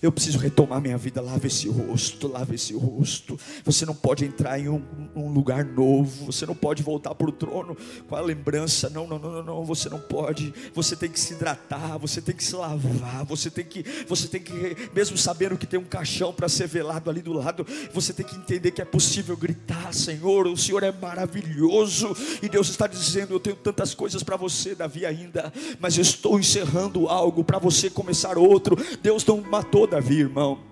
Eu 0.00 0.12
preciso 0.12 0.38
retomar 0.38 0.80
minha 0.80 0.96
vida. 0.96 1.20
Lava 1.20 1.46
esse 1.46 1.68
rosto, 1.68 2.28
lava 2.28 2.54
esse 2.54 2.74
rosto. 2.74 3.38
Você 3.64 3.84
não 3.84 3.94
pode 3.94 4.24
entrar 4.24 4.58
em 4.58 4.68
um, 4.68 4.82
um 5.14 5.30
lugar 5.30 5.64
novo. 5.64 6.26
Você 6.26 6.46
não 6.46 6.54
pode 6.54 6.82
voltar 6.82 7.14
para 7.14 7.28
o 7.28 7.32
trono 7.32 7.76
com 8.08 8.14
a 8.14 8.20
lembrança. 8.20 8.88
Não, 8.88 9.06
não, 9.06 9.18
não, 9.18 9.32
não, 9.32 9.42
não. 9.42 9.64
Você 9.64 9.88
não 9.88 9.98
pode. 9.98 10.54
Você 10.74 10.94
tem 10.94 11.10
que 11.10 11.18
se 11.18 11.34
hidratar. 11.34 11.98
Você 11.98 12.20
tem 12.20 12.34
que 12.34 12.44
se 12.44 12.54
lavar. 12.54 13.24
Você 13.24 13.50
tem 13.50 13.64
que, 13.64 13.84
você 14.06 14.28
tem 14.28 14.40
que, 14.40 14.76
mesmo 14.94 15.18
sabendo 15.18 15.56
que 15.56 15.66
tem 15.66 15.80
um 15.80 15.84
caixão 15.84 16.32
para 16.32 16.48
ser 16.48 16.68
velado 16.68 17.10
ali 17.10 17.20
do 17.20 17.32
lado, 17.32 17.66
você 17.92 18.12
tem 18.12 18.24
que 18.24 18.36
entender 18.36 18.70
que 18.70 18.80
é 18.80 18.84
possível 18.84 19.36
gritar: 19.36 19.92
Senhor, 19.92 20.46
o 20.46 20.56
Senhor 20.56 20.82
é 20.82 20.92
maravilhoso. 20.92 22.14
E 22.40 22.48
Deus 22.48 22.68
está 22.68 22.86
dizendo: 22.86 23.34
Eu 23.34 23.40
tenho 23.40 23.56
tantas 23.56 23.94
coisas 23.94 24.22
para 24.22 24.36
você, 24.36 24.74
Davi, 24.74 25.04
ainda. 25.04 25.52
Mas 25.80 25.96
eu 25.96 26.02
estou 26.02 26.38
encerrando 26.38 27.08
algo 27.08 27.42
para 27.42 27.58
você 27.58 27.90
começar 27.90 28.38
outro. 28.38 28.76
Deus 29.02 29.24
não 29.26 29.40
matou 29.40 29.87
Davi, 29.88 30.20
irmão. 30.20 30.62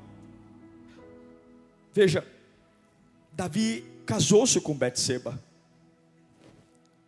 Veja, 1.92 2.26
Davi 3.32 3.82
casou-se 4.04 4.60
com 4.60 4.76
Betseba. 4.76 5.42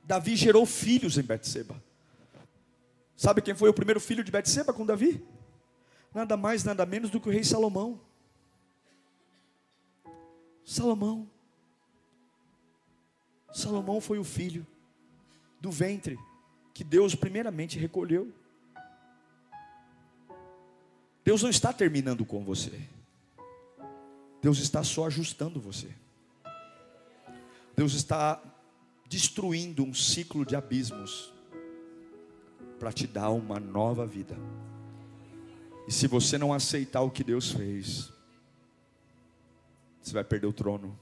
Davi 0.04 0.34
gerou 0.34 0.64
filhos 0.64 1.18
em 1.18 1.22
Betseba. 1.22 1.80
Sabe 3.14 3.42
quem 3.42 3.54
foi 3.54 3.68
o 3.68 3.74
primeiro 3.74 4.00
filho 4.00 4.24
de 4.24 4.32
Betseba 4.32 4.72
com 4.72 4.86
Davi? 4.86 5.22
Nada 6.14 6.34
mais, 6.34 6.64
nada 6.64 6.86
menos 6.86 7.11
do 7.11 7.20
que 7.20 7.28
o 7.28 7.32
rei 7.32 7.44
Salomão. 7.44 8.00
Salomão. 10.64 11.28
Salomão 13.52 14.00
foi 14.00 14.18
o 14.18 14.24
filho 14.24 14.66
do 15.61 15.70
ventre 15.70 16.18
que 16.72 16.82
Deus 16.82 17.14
primeiramente 17.14 17.78
recolheu. 17.78 18.32
Deus 21.29 21.43
não 21.43 21.51
está 21.51 21.74
terminando 21.74 22.24
com 22.24 22.43
você. 22.43 22.72
Deus 24.41 24.61
está 24.61 24.83
só 24.83 25.09
ajustando 25.09 25.61
você. 25.61 25.95
Deus 27.76 27.93
está 27.93 28.43
destruindo 29.07 29.85
um 29.85 29.93
ciclo 29.93 30.47
de 30.47 30.57
abismos 30.57 31.31
para 32.79 32.91
te 32.91 33.07
dar 33.07 33.29
uma 33.29 33.61
nova 33.61 34.07
vida. 34.07 34.39
E 35.87 35.93
se 35.93 36.07
você 36.07 36.39
não 36.39 36.51
aceitar 36.51 37.03
o 37.03 37.11
que 37.11 37.22
Deus 37.22 37.53
fez, 37.53 38.11
você 40.01 40.14
vai 40.14 40.24
perder 40.24 40.47
o 40.47 40.53
trono, 40.55 40.99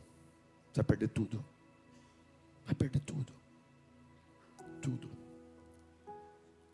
você 0.72 0.82
vai 0.82 0.86
perder 0.86 1.08
tudo. 1.10 1.44
Vai 2.64 2.74
perder 2.74 2.98
tudo. 2.98 3.32
Tudo. 4.82 5.08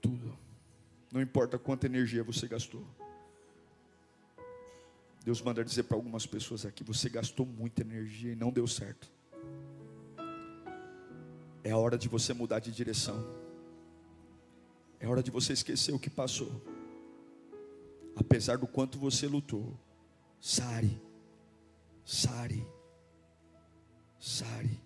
Tudo. 0.00 0.38
Não 1.12 1.20
importa 1.20 1.58
quanta 1.58 1.84
energia 1.84 2.24
você 2.24 2.48
gastou. 2.48 2.82
Deus 5.24 5.40
manda 5.40 5.64
dizer 5.64 5.84
para 5.84 5.96
algumas 5.96 6.26
pessoas 6.26 6.66
aqui: 6.66 6.82
você 6.82 7.08
gastou 7.08 7.46
muita 7.46 7.82
energia 7.82 8.32
e 8.32 8.36
não 8.36 8.50
deu 8.50 8.66
certo. 8.66 9.10
É 11.64 11.70
a 11.70 11.78
hora 11.78 11.96
de 11.96 12.08
você 12.08 12.34
mudar 12.34 12.58
de 12.58 12.72
direção. 12.72 13.24
É 14.98 15.06
hora 15.06 15.22
de 15.22 15.30
você 15.30 15.52
esquecer 15.52 15.92
o 15.92 15.98
que 15.98 16.10
passou. 16.10 16.62
Apesar 18.16 18.58
do 18.58 18.66
quanto 18.66 18.98
você 18.98 19.26
lutou, 19.26 19.78
sare, 20.40 21.00
sare, 22.04 22.66
sare. 24.18 24.80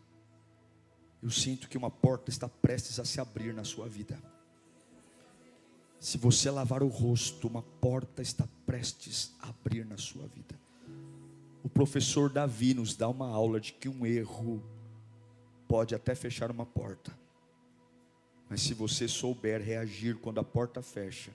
Eu 1.23 1.31
sinto 1.31 1.69
que 1.69 1.79
uma 1.79 1.91
porta 1.91 2.31
está 2.31 2.49
prestes 2.49 3.01
a 3.01 3.05
se 3.05 3.21
abrir 3.21 3.53
na 3.53 3.65
sua 3.65 3.89
vida. 3.89 4.23
Se 6.07 6.19
você 6.19 6.53
lavar 6.53 6.85
o 6.85 6.87
rosto, 6.87 7.49
uma 7.49 7.63
porta 7.63 8.23
está 8.23 8.47
prestes 8.65 9.35
a 9.41 9.49
abrir 9.49 9.85
na 9.85 9.99
sua 9.99 10.29
vida. 10.29 10.57
O 11.65 11.69
professor 11.69 12.31
Davi 12.31 12.75
nos 12.75 12.95
dá 12.95 13.09
uma 13.09 13.29
aula 13.29 13.59
de 13.59 13.73
que 13.73 13.89
um 13.89 14.07
erro 14.07 14.63
pode 15.67 15.97
até 15.97 16.15
fechar 16.15 16.49
uma 16.49 16.65
porta, 16.65 17.13
mas 18.49 18.63
se 18.63 18.73
você 18.73 19.09
souber 19.09 19.61
reagir 19.61 20.17
quando 20.19 20.39
a 20.39 20.45
porta 20.45 20.81
fecha, 20.81 21.33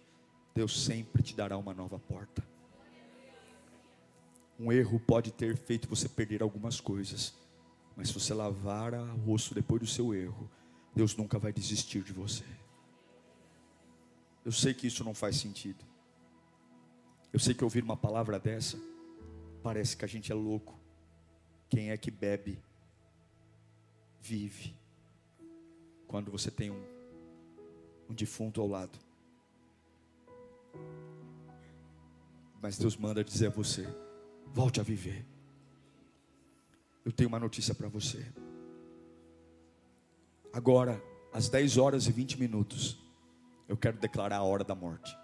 Deus 0.55 0.85
sempre 0.85 1.21
te 1.21 1.35
dará 1.35 1.57
uma 1.57 1.73
nova 1.73 1.99
porta. 1.99 2.41
Um 4.57 4.71
erro 4.71 5.01
pode 5.01 5.33
ter 5.33 5.57
feito 5.57 5.89
você 5.89 6.07
perder 6.07 6.41
algumas 6.41 6.79
coisas, 6.79 7.33
mas 7.93 8.07
se 8.07 8.13
você 8.13 8.33
lavar 8.33 8.93
o 8.93 9.15
rosto 9.17 9.53
depois 9.53 9.81
do 9.81 9.87
seu 9.87 10.15
erro, 10.15 10.49
Deus 10.95 11.13
nunca 11.17 11.37
vai 11.37 11.51
desistir 11.51 12.03
de 12.03 12.13
você. 12.13 12.45
Eu 14.43 14.51
sei 14.51 14.73
que 14.73 14.87
isso 14.87 15.03
não 15.03 15.13
faz 15.13 15.37
sentido. 15.37 15.83
Eu 17.31 17.39
sei 17.39 17.53
que 17.53 17.63
ouvir 17.63 17.83
uma 17.83 17.95
palavra 17.95 18.39
dessa 18.39 18.77
parece 19.61 19.95
que 19.95 20.03
a 20.03 20.07
gente 20.07 20.31
é 20.31 20.35
louco. 20.35 20.79
Quem 21.69 21.91
é 21.91 21.97
que 21.97 22.11
bebe, 22.11 22.61
vive, 24.19 24.75
quando 26.07 26.29
você 26.29 26.51
tem 26.51 26.69
um, 26.69 26.83
um 28.09 28.13
defunto 28.13 28.59
ao 28.59 28.67
lado. 28.67 28.99
Mas 32.61 32.77
Deus 32.77 32.97
manda 32.97 33.23
dizer 33.23 33.47
a 33.47 33.49
você: 33.51 33.87
volte 34.53 34.79
a 34.79 34.83
viver. 34.83 35.25
Eu 37.05 37.11
tenho 37.11 37.29
uma 37.29 37.39
notícia 37.39 37.73
para 37.73 37.87
você. 37.87 38.25
Agora, 40.53 41.01
às 41.31 41.47
10 41.47 41.77
horas 41.77 42.07
e 42.07 42.11
20 42.11 42.39
minutos, 42.39 43.00
eu 43.71 43.77
quero 43.77 43.97
declarar 43.97 44.35
a 44.35 44.43
hora 44.43 44.65
da 44.65 44.75
morte. 44.75 45.17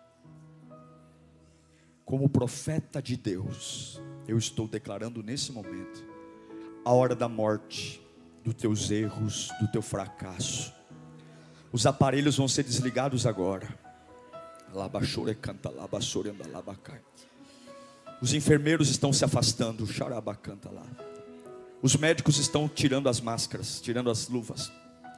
Como 2.05 2.29
profeta 2.29 3.01
de 3.01 3.17
Deus, 3.17 4.01
eu 4.25 4.37
estou 4.37 4.69
declarando 4.69 5.21
nesse 5.21 5.51
momento 5.51 6.01
a 6.85 6.93
hora 6.93 7.13
da 7.13 7.27
morte, 7.27 8.01
dos 8.45 8.53
teus 8.53 8.89
erros, 8.89 9.49
do 9.59 9.67
teu 9.67 9.81
fracasso. 9.81 10.73
Os 11.73 11.85
aparelhos 11.85 12.37
vão 12.37 12.47
ser 12.47 12.63
desligados 12.63 13.27
agora. 13.27 13.67
Labachore 14.73 15.35
canta, 15.35 15.69
labachore 15.69 16.29
anda, 16.29 16.47
labacai. 16.47 17.01
Os 18.21 18.33
enfermeiros 18.33 18.89
estão 18.89 19.11
se 19.11 19.25
afastando, 19.25 19.85
xarabacanta 19.85 20.71
lá. 20.71 20.87
Os 21.81 21.97
médicos 21.97 22.37
estão 22.37 22.69
tirando 22.69 23.09
as 23.09 23.19
máscaras, 23.19 23.81
tirando 23.81 24.09
as 24.09 24.29
luvas. 24.29 24.71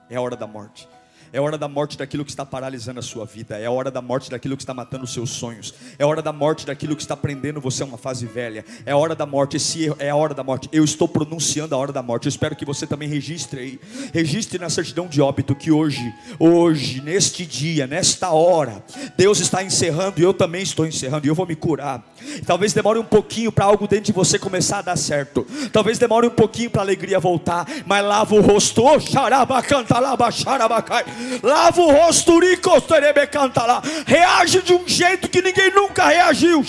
É 0.10 0.16
a 0.16 0.22
hora 0.22 0.36
da 0.36 0.48
morte. 0.48 0.90
É 1.32 1.40
hora 1.40 1.58
da 1.58 1.68
morte 1.68 1.98
daquilo 1.98 2.26
que 2.26 2.32
está 2.32 2.46
paralisando 2.46 3.00
a 3.00 3.04
sua 3.04 3.26
vida. 3.26 3.58
É 3.58 3.70
hora 3.70 3.92
da 3.92 4.02
morte 4.02 4.32
daquilo 4.32 4.58
que 4.58 4.64
está 4.64 4.74
matando 4.74 5.04
os 5.04 5.14
seus 5.14 5.30
sonhos. 5.30 5.74
É 5.98 6.06
hora 6.06 6.22
da 6.22 6.34
morte 6.34 6.66
daquilo 6.66 6.96
que 6.96 7.02
está 7.04 7.16
prendendo 7.16 7.62
você 7.62 7.84
a 7.84 7.86
uma 7.86 7.98
fase 7.98 8.26
velha. 8.26 8.66
É 8.86 8.96
hora 8.96 9.14
da 9.16 9.26
morte. 9.26 9.58
Esse 9.58 9.94
é 10.00 10.10
a 10.10 10.16
hora 10.16 10.34
da 10.34 10.44
morte. 10.44 10.68
Eu 10.72 10.84
estou 10.84 11.08
pronunciando 11.08 11.76
a 11.76 11.78
hora 11.78 11.92
da 11.92 12.02
morte. 12.02 12.26
Eu 12.26 12.30
espero 12.30 12.56
que 12.56 12.66
você 12.66 12.88
também 12.88 13.08
registre 13.08 13.60
aí. 13.60 13.80
Registre 14.12 14.58
na 14.58 14.70
certidão 14.70 15.08
de 15.08 15.22
óbito 15.22 15.56
que 15.56 15.72
hoje, 15.72 16.14
hoje, 16.40 17.02
neste 17.02 17.46
dia, 17.46 17.86
nesta 17.86 18.32
hora, 18.32 18.84
Deus 19.16 19.40
está 19.40 19.64
encerrando 19.64 20.20
e 20.20 20.24
eu 20.24 20.34
também 20.34 20.64
estou 20.64 20.86
encerrando. 20.86 21.28
E 21.28 21.30
eu 21.30 21.36
vou 21.36 21.46
me 21.46 21.56
curar. 21.56 22.04
Talvez 22.46 22.74
demore 22.74 22.98
um 22.98 23.06
pouquinho 23.06 23.52
para 23.52 23.66
algo 23.66 23.88
dentro 23.88 24.06
de 24.06 24.12
você 24.12 24.40
começar 24.40 24.80
a 24.80 24.82
dar 24.82 24.98
certo. 24.98 25.46
Talvez 25.72 26.00
demore 26.00 26.26
um 26.26 26.32
pouquinho 26.32 26.72
para 26.72 26.82
a 26.82 26.86
alegria 26.86 27.20
voltar. 27.20 27.68
Mas 27.86 28.04
lava 28.04 28.34
o 28.34 28.42
rosto. 28.42 28.84
Oh, 28.84 29.00
xarabacanta, 29.00 30.00
lava, 30.00 30.32
xarabacai. 30.32 31.06
Lava 31.42 31.82
o 31.82 31.92
rosto, 31.92 32.40
canta 33.32 33.66
lá. 33.66 33.82
Reage 34.06 34.62
de 34.62 34.74
um 34.74 34.88
jeito 34.88 35.30
que 35.30 35.42
ninguém 35.42 35.72
nunca 35.72 36.08
reagiu. 36.08 36.64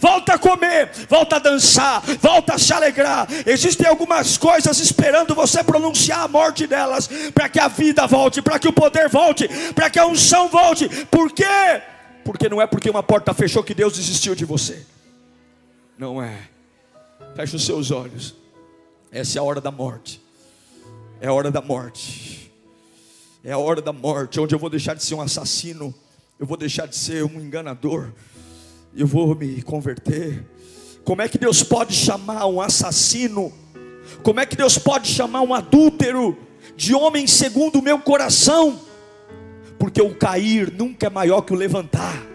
Volta 0.00 0.34
a 0.34 0.38
comer, 0.38 0.90
volta 1.08 1.36
a 1.36 1.38
dançar, 1.38 2.02
volta 2.20 2.54
a 2.54 2.58
se 2.58 2.72
alegrar. 2.72 3.26
Existem 3.46 3.86
algumas 3.86 4.36
coisas 4.36 4.78
esperando 4.78 5.34
você 5.34 5.62
pronunciar 5.62 6.20
a 6.20 6.28
morte 6.28 6.66
delas, 6.66 7.08
para 7.32 7.48
que 7.48 7.60
a 7.60 7.68
vida 7.68 8.06
volte, 8.06 8.42
para 8.42 8.58
que 8.58 8.68
o 8.68 8.72
poder 8.72 9.08
volte, 9.08 9.48
para 9.74 9.90
que 9.90 9.98
a 9.98 10.06
unção 10.06 10.48
volte. 10.48 10.88
Por 11.06 11.32
quê? 11.32 11.82
Porque 12.24 12.48
não 12.48 12.60
é 12.60 12.66
porque 12.66 12.88
uma 12.88 13.02
porta 13.02 13.34
fechou 13.34 13.62
que 13.62 13.74
Deus 13.74 13.94
desistiu 13.94 14.34
de 14.34 14.44
você. 14.44 14.84
Não 15.98 16.22
é. 16.22 16.48
Feche 17.36 17.56
os 17.56 17.64
seus 17.64 17.90
olhos. 17.90 18.34
Essa 19.12 19.38
é 19.38 19.40
a 19.40 19.42
hora 19.42 19.60
da 19.60 19.70
morte. 19.70 20.20
É 21.20 21.28
a 21.28 21.32
hora 21.32 21.50
da 21.50 21.60
morte. 21.60 22.33
É 23.46 23.52
a 23.52 23.58
hora 23.58 23.82
da 23.82 23.92
morte, 23.92 24.40
onde 24.40 24.54
eu 24.54 24.58
vou 24.58 24.70
deixar 24.70 24.94
de 24.94 25.04
ser 25.04 25.14
um 25.14 25.20
assassino, 25.20 25.94
eu 26.40 26.46
vou 26.46 26.56
deixar 26.56 26.86
de 26.86 26.96
ser 26.96 27.24
um 27.24 27.38
enganador, 27.38 28.10
eu 28.96 29.06
vou 29.06 29.34
me 29.34 29.60
converter. 29.60 30.42
Como 31.04 31.20
é 31.20 31.28
que 31.28 31.36
Deus 31.36 31.62
pode 31.62 31.92
chamar 31.92 32.46
um 32.46 32.58
assassino? 32.58 33.52
Como 34.22 34.40
é 34.40 34.46
que 34.46 34.56
Deus 34.56 34.78
pode 34.78 35.08
chamar 35.08 35.42
um 35.42 35.52
adúltero 35.52 36.38
de 36.74 36.94
homem 36.94 37.26
segundo 37.26 37.80
o 37.80 37.82
meu 37.82 37.98
coração? 37.98 38.80
Porque 39.78 40.00
o 40.00 40.14
cair 40.14 40.72
nunca 40.72 41.08
é 41.08 41.10
maior 41.10 41.42
que 41.42 41.52
o 41.52 41.56
levantar, 41.56 42.26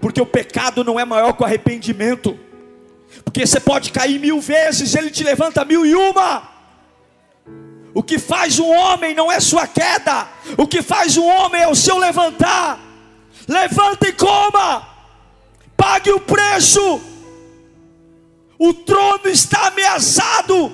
porque 0.00 0.20
o 0.20 0.26
pecado 0.26 0.82
não 0.82 0.98
é 0.98 1.04
maior 1.04 1.34
que 1.34 1.42
o 1.44 1.46
arrependimento, 1.46 2.36
porque 3.24 3.46
você 3.46 3.60
pode 3.60 3.92
cair 3.92 4.18
mil 4.18 4.40
vezes, 4.40 4.96
ele 4.96 5.12
te 5.12 5.22
levanta 5.22 5.64
mil 5.64 5.86
e 5.86 5.94
uma. 5.94 6.51
O 7.94 8.02
que 8.02 8.18
faz 8.18 8.58
um 8.58 8.70
homem 8.70 9.14
não 9.14 9.30
é 9.30 9.38
sua 9.38 9.66
queda, 9.66 10.26
o 10.56 10.66
que 10.66 10.80
faz 10.80 11.16
um 11.16 11.26
homem 11.26 11.62
é 11.62 11.68
o 11.68 11.74
seu 11.74 11.98
levantar. 11.98 12.78
Levanta 13.46 14.08
e 14.08 14.12
coma, 14.12 14.88
pague 15.76 16.10
o 16.10 16.20
preço. 16.20 17.00
O 18.58 18.72
trono 18.72 19.26
está 19.26 19.66
ameaçado. 19.66 20.72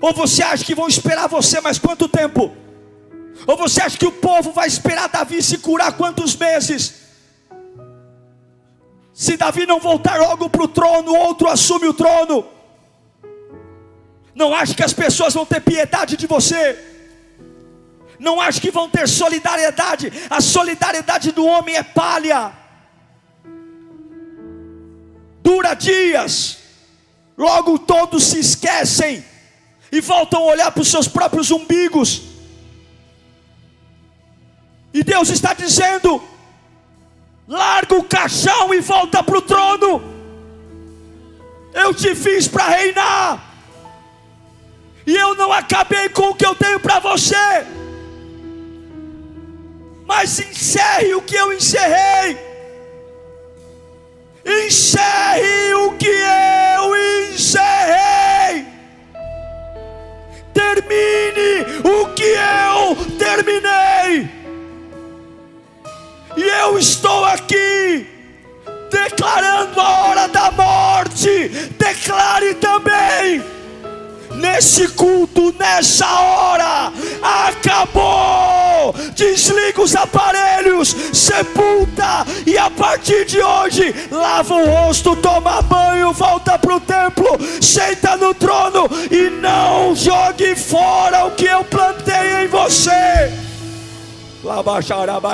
Ou 0.00 0.12
você 0.12 0.42
acha 0.42 0.64
que 0.64 0.74
vão 0.74 0.88
esperar 0.88 1.28
você 1.28 1.60
mais 1.60 1.78
quanto 1.78 2.08
tempo? 2.08 2.52
Ou 3.46 3.56
você 3.56 3.82
acha 3.82 3.98
que 3.98 4.06
o 4.06 4.12
povo 4.12 4.52
vai 4.52 4.66
esperar 4.66 5.08
Davi 5.08 5.42
se 5.42 5.58
curar 5.58 5.92
quantos 5.92 6.34
meses? 6.34 6.94
Se 9.12 9.36
Davi 9.36 9.66
não 9.66 9.78
voltar 9.78 10.18
logo 10.18 10.48
para 10.48 10.62
o 10.62 10.68
trono, 10.68 11.14
outro 11.14 11.48
assume 11.48 11.86
o 11.86 11.94
trono. 11.94 12.46
Não 14.38 14.54
ache 14.54 14.72
que 14.72 14.84
as 14.84 14.92
pessoas 14.92 15.34
vão 15.34 15.44
ter 15.44 15.60
piedade 15.60 16.16
de 16.16 16.24
você. 16.24 16.78
Não 18.20 18.40
ache 18.40 18.60
que 18.60 18.70
vão 18.70 18.88
ter 18.88 19.08
solidariedade. 19.08 20.12
A 20.30 20.40
solidariedade 20.40 21.32
do 21.32 21.44
homem 21.44 21.74
é 21.74 21.82
palha. 21.82 22.52
Dura 25.42 25.74
dias. 25.74 26.58
Logo 27.36 27.80
todos 27.80 28.22
se 28.22 28.38
esquecem 28.38 29.24
e 29.90 30.00
voltam 30.00 30.40
a 30.42 30.52
olhar 30.52 30.70
para 30.70 30.82
os 30.82 30.88
seus 30.88 31.08
próprios 31.08 31.50
umbigos. 31.50 32.22
E 34.94 35.02
Deus 35.02 35.30
está 35.30 35.52
dizendo: 35.52 36.22
larga 37.48 37.96
o 37.96 38.04
caixão 38.04 38.72
e 38.72 38.78
volta 38.78 39.20
para 39.20 39.38
o 39.38 39.42
trono. 39.42 40.00
Eu 41.74 41.92
te 41.92 42.14
fiz 42.14 42.46
para 42.46 42.68
reinar 42.68 43.47
e 45.08 45.16
eu 45.16 45.34
não 45.36 45.50
acabei 45.50 46.10
com 46.10 46.28
o 46.28 46.34
que 46.34 46.44
eu 46.44 46.54
tenho 46.54 46.78
para 46.78 46.98
você. 46.98 47.64
Mas 50.04 50.38
encerre 50.38 51.14
o 51.14 51.22
que 51.22 51.34
eu 51.34 51.50
encerrei. 51.50 52.36
Encerre 54.44 55.74
o 55.76 55.92
que 55.92 56.10
eu 56.10 57.32
encerrei. 57.32 58.66
Termine 60.52 61.80
o 61.84 62.12
que 62.12 62.24
eu 62.24 62.96
terminei. 63.18 64.28
E 66.36 66.42
eu 66.42 66.78
estou 66.78 67.24
aqui 67.24 68.06
declarando 68.90 69.80
a 69.80 70.00
hora 70.00 70.28
da 70.28 70.50
morte. 70.50 71.48
Declare 71.78 72.54
também 72.56 73.57
nesse 74.38 74.88
culto, 74.88 75.54
nessa 75.58 76.06
hora, 76.06 76.92
acabou. 77.46 78.94
Desliga 79.14 79.82
os 79.82 79.94
aparelhos, 79.94 80.96
sepulta 81.12 82.26
e 82.46 82.56
a 82.56 82.70
partir 82.70 83.24
de 83.26 83.40
hoje, 83.42 83.94
lava 84.10 84.54
o 84.54 84.66
rosto, 84.66 85.16
toma 85.16 85.60
banho, 85.62 86.12
volta 86.12 86.58
para 86.58 86.76
o 86.76 86.80
templo, 86.80 87.26
senta 87.60 88.16
no 88.16 88.32
trono 88.32 88.88
e 89.10 89.28
não 89.30 89.94
jogue 89.94 90.54
fora 90.56 91.26
o 91.26 91.32
que 91.32 91.44
eu 91.44 91.64
plantei 91.64 92.44
em 92.44 92.48
você. 92.48 93.47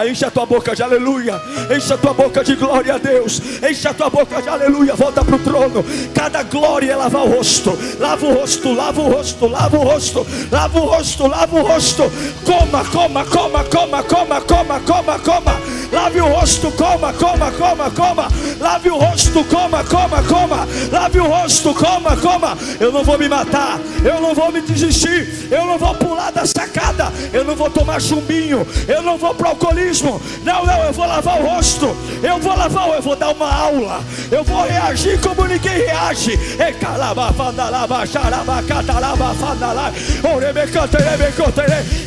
Enche 0.09 0.25
a 0.25 0.31
tua 0.31 0.47
boca 0.47 0.75
de 0.75 0.83
aleluia. 0.83 1.41
Enche 1.75 1.93
a 1.93 1.97
tua 1.97 2.13
boca 2.13 2.43
de 2.43 2.57
glória 2.57 2.95
a 2.95 2.99
Deus. 2.99 3.41
Enche 3.63 3.89
a 3.89 3.95
tua 3.95 4.11
boca 4.11 4.41
de 4.41 4.49
aleluia. 4.49 4.95
Volta 4.95 5.25
para 5.25 5.37
o 5.37 5.39
trono. 5.39 5.85
Cada 6.15 6.43
glória 6.43 6.93
é 6.93 6.97
lavar 6.97 7.23
o 7.23 7.37
rosto. 7.37 7.77
Lava 7.99 8.27
o 8.27 8.35
rosto, 8.35 8.73
lava 8.73 9.01
o 9.01 9.09
rosto, 9.09 9.47
lava 9.47 9.77
o 9.77 9.83
rosto. 9.83 10.27
Lava 10.51 10.79
o 10.79 10.85
rosto, 10.87 11.27
lava 11.27 11.57
o 11.57 11.63
rosto. 11.63 12.03
Coma, 12.45 12.85
coma, 12.85 13.25
coma, 13.25 13.65
coma, 13.65 14.03
coma, 14.03 14.41
coma, 14.41 14.81
coma, 14.81 15.19
coma. 15.19 15.61
Lave 15.93 16.21
o 16.21 16.27
rosto, 16.27 16.73
coma, 16.73 17.13
coma, 17.13 17.51
coma, 17.53 17.91
coma. 17.91 18.29
Lave 18.61 18.91
o 18.91 18.97
rosto, 18.97 19.45
coma, 19.45 19.85
coma, 19.85 20.23
coma. 20.23 20.69
Lave 20.91 21.21
o 21.21 21.27
rosto, 21.27 21.75
coma, 21.75 22.17
coma. 22.17 22.59
Eu 22.81 22.91
não 22.91 23.05
vou 23.05 23.19
me 23.19 23.29
matar. 23.29 23.79
Eu 24.05 24.21
não 24.21 24.35
vou 24.35 24.51
me 24.51 24.61
desistir. 24.61 25.49
Eu 25.51 25.65
não 25.67 25.79
vou 25.79 25.95
pular 25.95 26.33
da 26.33 26.47
sacada. 26.47 27.13
Eu 27.33 27.45
não 27.45 27.55
vou 27.55 27.71
tomar 27.71 28.01
chumbinho 28.01 28.67
eu 28.89 29.03
não 29.05 29.19
vou 29.19 29.35
para 29.35 29.47
o 29.47 29.51
alcoolismo, 29.51 30.21
não, 30.43 30.65
não, 30.65 30.83
eu 30.85 30.93
vou 30.93 31.07
lavar 31.07 31.41
o 31.41 31.47
rosto, 31.47 31.97
eu 32.23 32.39
vou 32.39 32.57
lavar, 32.57 32.89
eu 32.89 33.03
vou 33.03 33.15
dar 33.15 33.31
uma 33.31 33.53
aula, 33.53 34.01
eu 34.31 34.43
vou 34.43 34.63
reagir 34.67 35.21
como 35.21 35.47
ninguém 35.47 35.79
reage. 35.79 36.39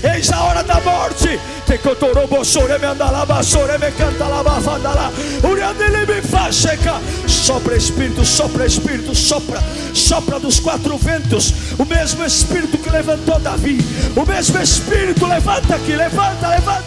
Eis 0.03 0.31
a 0.31 0.41
hora 0.41 0.63
da 0.63 0.79
morte. 0.81 1.39
Sopra 7.27 7.75
Espírito, 7.75 8.25
sopra 8.25 8.65
Espírito, 8.65 9.13
sopra, 9.13 9.61
sopra 9.93 10.39
dos 10.39 10.59
quatro 10.59 10.97
ventos. 10.97 11.53
O 11.77 11.85
mesmo 11.85 12.23
Espírito 12.23 12.77
que 12.77 12.89
levantou 12.89 13.39
Davi, 13.39 13.79
o 14.15 14.25
mesmo 14.25 14.57
Espírito 14.59 15.25
levanta 15.25 15.75
aqui, 15.75 15.95
levanta, 15.95 16.47
levanta 16.47 16.86